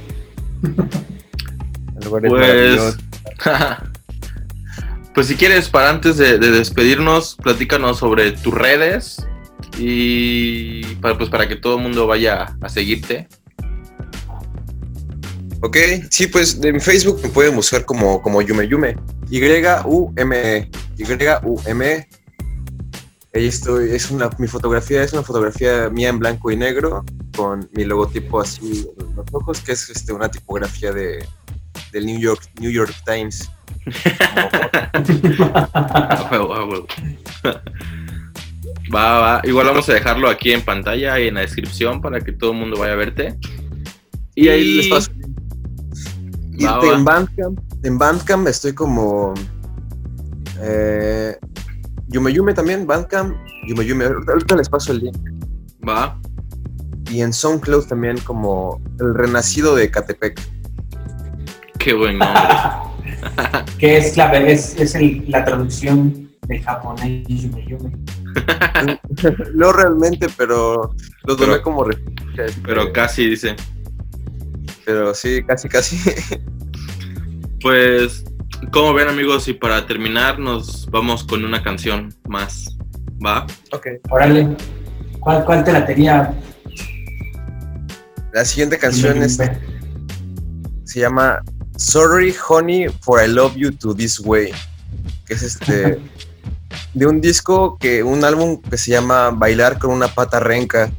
lugares 2.04 2.30
Pues, 2.30 2.96
pues 5.14 5.26
si 5.26 5.34
quieres, 5.34 5.68
para 5.68 5.90
antes 5.90 6.18
de, 6.18 6.38
de 6.38 6.52
despedirnos, 6.52 7.34
platícanos 7.42 7.98
sobre 7.98 8.30
tus 8.30 8.54
redes 8.54 9.26
y 9.76 10.84
para, 10.96 11.18
pues, 11.18 11.28
para 11.28 11.48
que 11.48 11.56
todo 11.56 11.78
el 11.78 11.82
mundo 11.82 12.06
vaya 12.06 12.56
a 12.60 12.68
seguirte. 12.68 13.26
Ok, 15.62 15.76
sí, 16.10 16.26
pues 16.26 16.60
en 16.62 16.80
Facebook 16.80 17.20
me 17.22 17.28
pueden 17.28 17.54
buscar 17.54 17.84
como, 17.84 18.20
como 18.20 18.42
Yume 18.42 18.68
Yume. 18.68 18.96
Y-U-M-E. 19.30 20.70
Y-U-M-E. 20.98 22.08
Ahí 23.34 23.46
estoy, 23.46 23.90
es 23.90 24.10
una, 24.10 24.30
mi 24.38 24.46
fotografía 24.46 25.02
es 25.02 25.12
una 25.12 25.22
fotografía 25.22 25.90
mía 25.90 26.08
en 26.08 26.18
blanco 26.18 26.50
y 26.50 26.56
negro, 26.56 27.04
con 27.36 27.68
mi 27.74 27.84
logotipo 27.84 28.40
así 28.40 28.86
en 28.98 29.14
los 29.14 29.26
ojos, 29.32 29.60
que 29.60 29.72
es 29.72 29.90
este, 29.90 30.12
una 30.14 30.30
tipografía 30.30 30.90
de, 30.90 31.22
del 31.92 32.06
New 32.06 32.18
York, 32.18 32.40
New 32.60 32.70
York 32.70 32.94
Times. 33.04 33.50
Va, 38.94 39.18
va. 39.18 39.40
Igual 39.42 39.66
vamos 39.66 39.88
a 39.88 39.94
dejarlo 39.94 40.28
aquí 40.28 40.52
en 40.52 40.62
pantalla 40.62 41.18
y 41.18 41.26
en 41.28 41.34
la 41.34 41.40
descripción 41.40 42.00
para 42.00 42.20
que 42.20 42.30
todo 42.32 42.52
el 42.52 42.58
mundo 42.58 42.78
vaya 42.78 42.92
a 42.92 42.96
verte. 42.96 43.34
Y 44.34 44.48
ahí 44.48 44.74
les 44.76 44.88
paso. 44.88 45.10
Y 46.58 46.64
Va, 46.64 46.80
en 46.82 47.06
va. 47.06 47.12
Bandcamp, 47.14 47.58
en 47.84 47.98
Bandcamp 47.98 48.46
estoy 48.48 48.72
como 48.74 49.34
eh, 50.60 51.36
Yume 52.08 52.32
Yume 52.32 52.54
también, 52.54 52.86
Bandcamp, 52.86 53.36
Yume 53.68 53.84
Yume, 53.84 54.04
ahorita 54.06 54.56
les 54.56 54.68
paso 54.68 54.92
el 54.92 55.00
link. 55.00 55.16
Va. 55.86 56.18
Y 57.10 57.20
en 57.20 57.32
SoundCloud 57.32 57.86
también 57.86 58.18
como 58.20 58.80
El 59.00 59.14
Renacido 59.14 59.74
de 59.76 59.90
Catepec. 59.90 60.40
Qué 61.78 61.92
buen 61.94 62.18
nombre. 62.18 62.42
Que 63.78 63.98
es 63.98 64.16
la, 64.16 64.32
es, 64.38 64.76
es 64.78 64.94
el- 64.94 65.24
la 65.28 65.44
traducción 65.44 66.28
del 66.48 66.62
japonés 66.62 67.26
Yume 67.28 67.66
Yume. 67.66 67.92
no 69.54 69.72
realmente, 69.72 70.26
pero 70.36 70.94
lo 71.24 71.36
tomé 71.36 71.52
Pero- 71.52 71.62
como 71.62 71.84
referencia, 71.84 72.44
este, 72.46 72.60
Pero 72.62 72.92
casi 72.92 73.28
dice. 73.30 73.56
Pero 74.86 75.12
sí, 75.14 75.42
casi 75.46 75.68
casi. 75.68 75.98
Pues, 77.60 78.22
como 78.70 78.94
ven 78.94 79.08
amigos, 79.08 79.48
y 79.48 79.54
para 79.54 79.86
terminar 79.86 80.38
nos 80.38 80.88
vamos 80.90 81.24
con 81.24 81.44
una 81.44 81.62
canción 81.62 82.14
más. 82.28 82.76
¿Va? 83.24 83.44
ok. 83.72 83.86
Órale, 84.10 84.56
¿cuál, 85.18 85.44
cuál 85.44 85.64
te 85.64 85.72
la 85.72 85.84
tenía? 85.84 86.32
La 88.32 88.44
siguiente 88.44 88.78
canción 88.78 89.20
es- 89.22 89.40
se 90.84 91.00
llama 91.00 91.40
Sorry 91.76 92.34
Honey 92.48 92.86
for 93.00 93.20
I 93.24 93.28
Love 93.28 93.54
You 93.56 93.72
to 93.72 93.94
This 93.94 94.20
Way, 94.20 94.52
que 95.26 95.34
es 95.34 95.42
este 95.42 95.98
de 96.94 97.06
un 97.06 97.20
disco 97.20 97.78
que 97.78 98.02
un 98.02 98.22
álbum 98.22 98.60
que 98.60 98.76
se 98.76 98.92
llama 98.92 99.30
Bailar 99.30 99.78
con 99.78 99.90
una 99.90 100.08
pata 100.08 100.38
renca, 100.40 100.92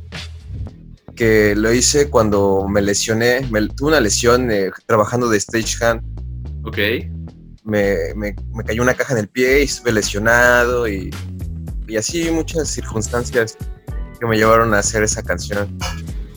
que 1.17 1.55
lo 1.55 1.73
hice 1.73 2.09
cuando 2.09 2.65
me 2.69 2.81
lesioné, 2.81 3.41
me, 3.51 3.67
tuve 3.67 3.89
una 3.89 3.99
lesión 3.99 4.49
eh, 4.51 4.69
trabajando 4.85 5.27
de 5.27 5.39
stagehand, 5.39 6.01
Ok. 6.63 6.77
me, 7.65 7.95
me, 8.15 8.35
me 8.53 8.63
cayó 8.63 8.81
una 8.81 8.93
caja 8.93 9.13
en 9.13 9.19
el 9.19 9.27
pie 9.27 9.61
y 9.61 9.63
estuve 9.63 9.91
lesionado 9.91 10.87
y, 10.87 11.09
y 11.87 11.97
así 11.97 12.29
muchas 12.31 12.69
circunstancias 12.69 13.57
que 14.19 14.25
me 14.25 14.37
llevaron 14.37 14.73
a 14.73 14.79
hacer 14.79 15.03
esa 15.03 15.21
canción. 15.23 15.77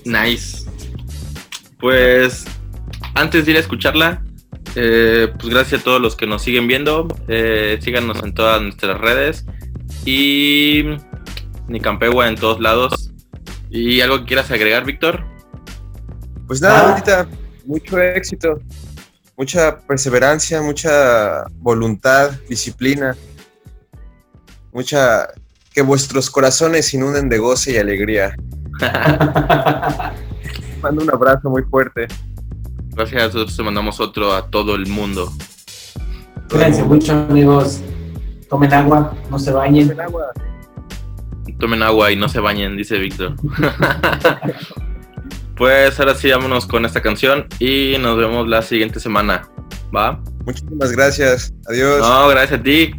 Nice. 0.04 0.66
Pues, 1.78 2.44
antes 3.14 3.44
de 3.46 3.52
ir 3.52 3.56
a 3.56 3.60
escucharla, 3.60 4.22
eh, 4.74 5.32
pues 5.38 5.52
gracias 5.52 5.80
a 5.80 5.84
todos 5.84 6.00
los 6.00 6.16
que 6.16 6.26
nos 6.26 6.42
siguen 6.42 6.66
viendo. 6.66 7.08
Eh, 7.28 7.78
síganos 7.80 8.22
en 8.22 8.34
todas 8.34 8.60
nuestras 8.62 8.98
redes. 9.00 9.44
Y 10.04 10.84
Nicampegua 11.68 12.28
en 12.28 12.36
todos 12.36 12.60
lados. 12.60 12.99
¿Y 13.70 14.00
algo 14.00 14.18
que 14.20 14.24
quieras 14.26 14.50
agregar, 14.50 14.84
Víctor? 14.84 15.24
Pues 16.46 16.60
nada, 16.60 16.80
Ah. 16.80 16.90
bandita, 16.90 17.28
mucho 17.64 17.98
éxito, 18.00 18.58
mucha 19.36 19.78
perseverancia, 19.80 20.60
mucha 20.60 21.44
voluntad, 21.58 22.32
disciplina, 22.48 23.16
mucha 24.72 25.28
que 25.72 25.82
vuestros 25.82 26.28
corazones 26.30 26.92
inunden 26.92 27.28
de 27.28 27.38
goce 27.38 27.72
y 27.72 27.76
alegría. 27.76 28.34
Mando 30.82 31.02
un 31.02 31.10
abrazo 31.10 31.48
muy 31.48 31.62
fuerte. 31.62 32.08
Gracias 32.96 33.22
a 33.22 33.26
nosotros 33.26 33.56
te 33.56 33.62
mandamos 33.62 34.00
otro 34.00 34.32
a 34.34 34.50
todo 34.50 34.74
el 34.74 34.86
mundo. 34.88 35.32
Cuídense 36.50 36.82
mucho, 36.82 37.12
amigos. 37.12 37.80
Tomen 38.48 38.72
agua, 38.72 39.14
no 39.30 39.38
se 39.38 39.52
bañen. 39.52 39.96
Tomen 41.58 41.82
agua 41.82 42.10
y 42.10 42.16
no 42.16 42.28
se 42.28 42.40
bañen, 42.40 42.76
dice 42.76 42.98
Víctor. 42.98 43.34
pues 45.56 45.98
ahora 46.00 46.14
sí, 46.14 46.30
vámonos 46.30 46.66
con 46.66 46.84
esta 46.84 47.02
canción 47.02 47.46
y 47.58 47.96
nos 48.00 48.16
vemos 48.16 48.48
la 48.48 48.62
siguiente 48.62 49.00
semana. 49.00 49.48
¿Va? 49.94 50.20
Muchísimas 50.44 50.92
gracias. 50.92 51.52
Adiós. 51.68 52.00
No, 52.00 52.28
gracias 52.28 52.60
a 52.60 52.62
ti. 52.62 52.92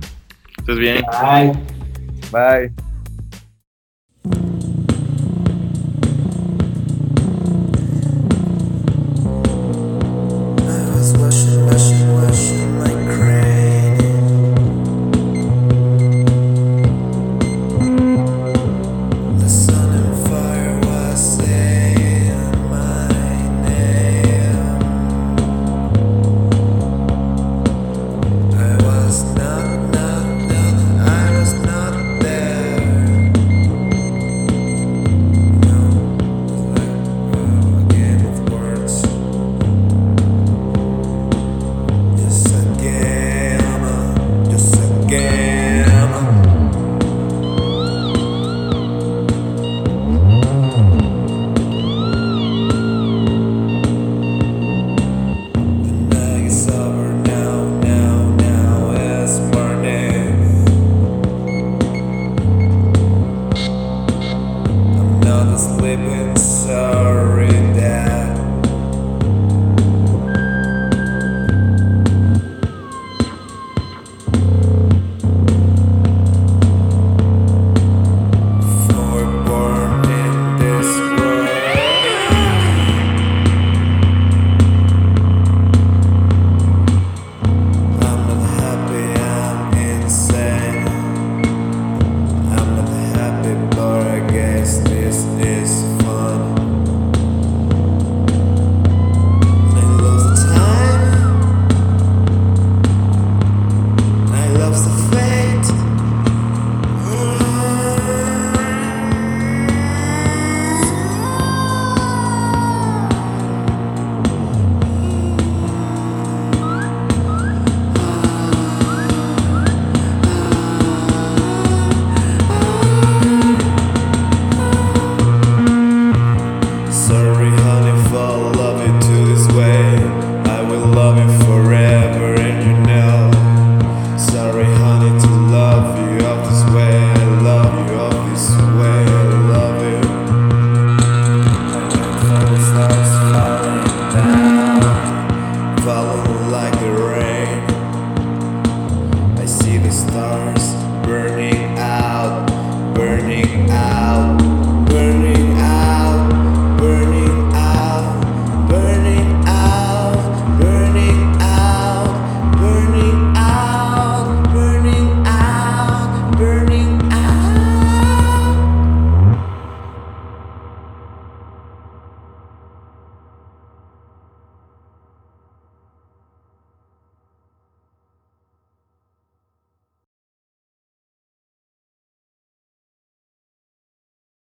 Estés 0.57 0.77
bien. 0.77 1.03
Bye. 1.11 1.53
Bye. 2.31 2.90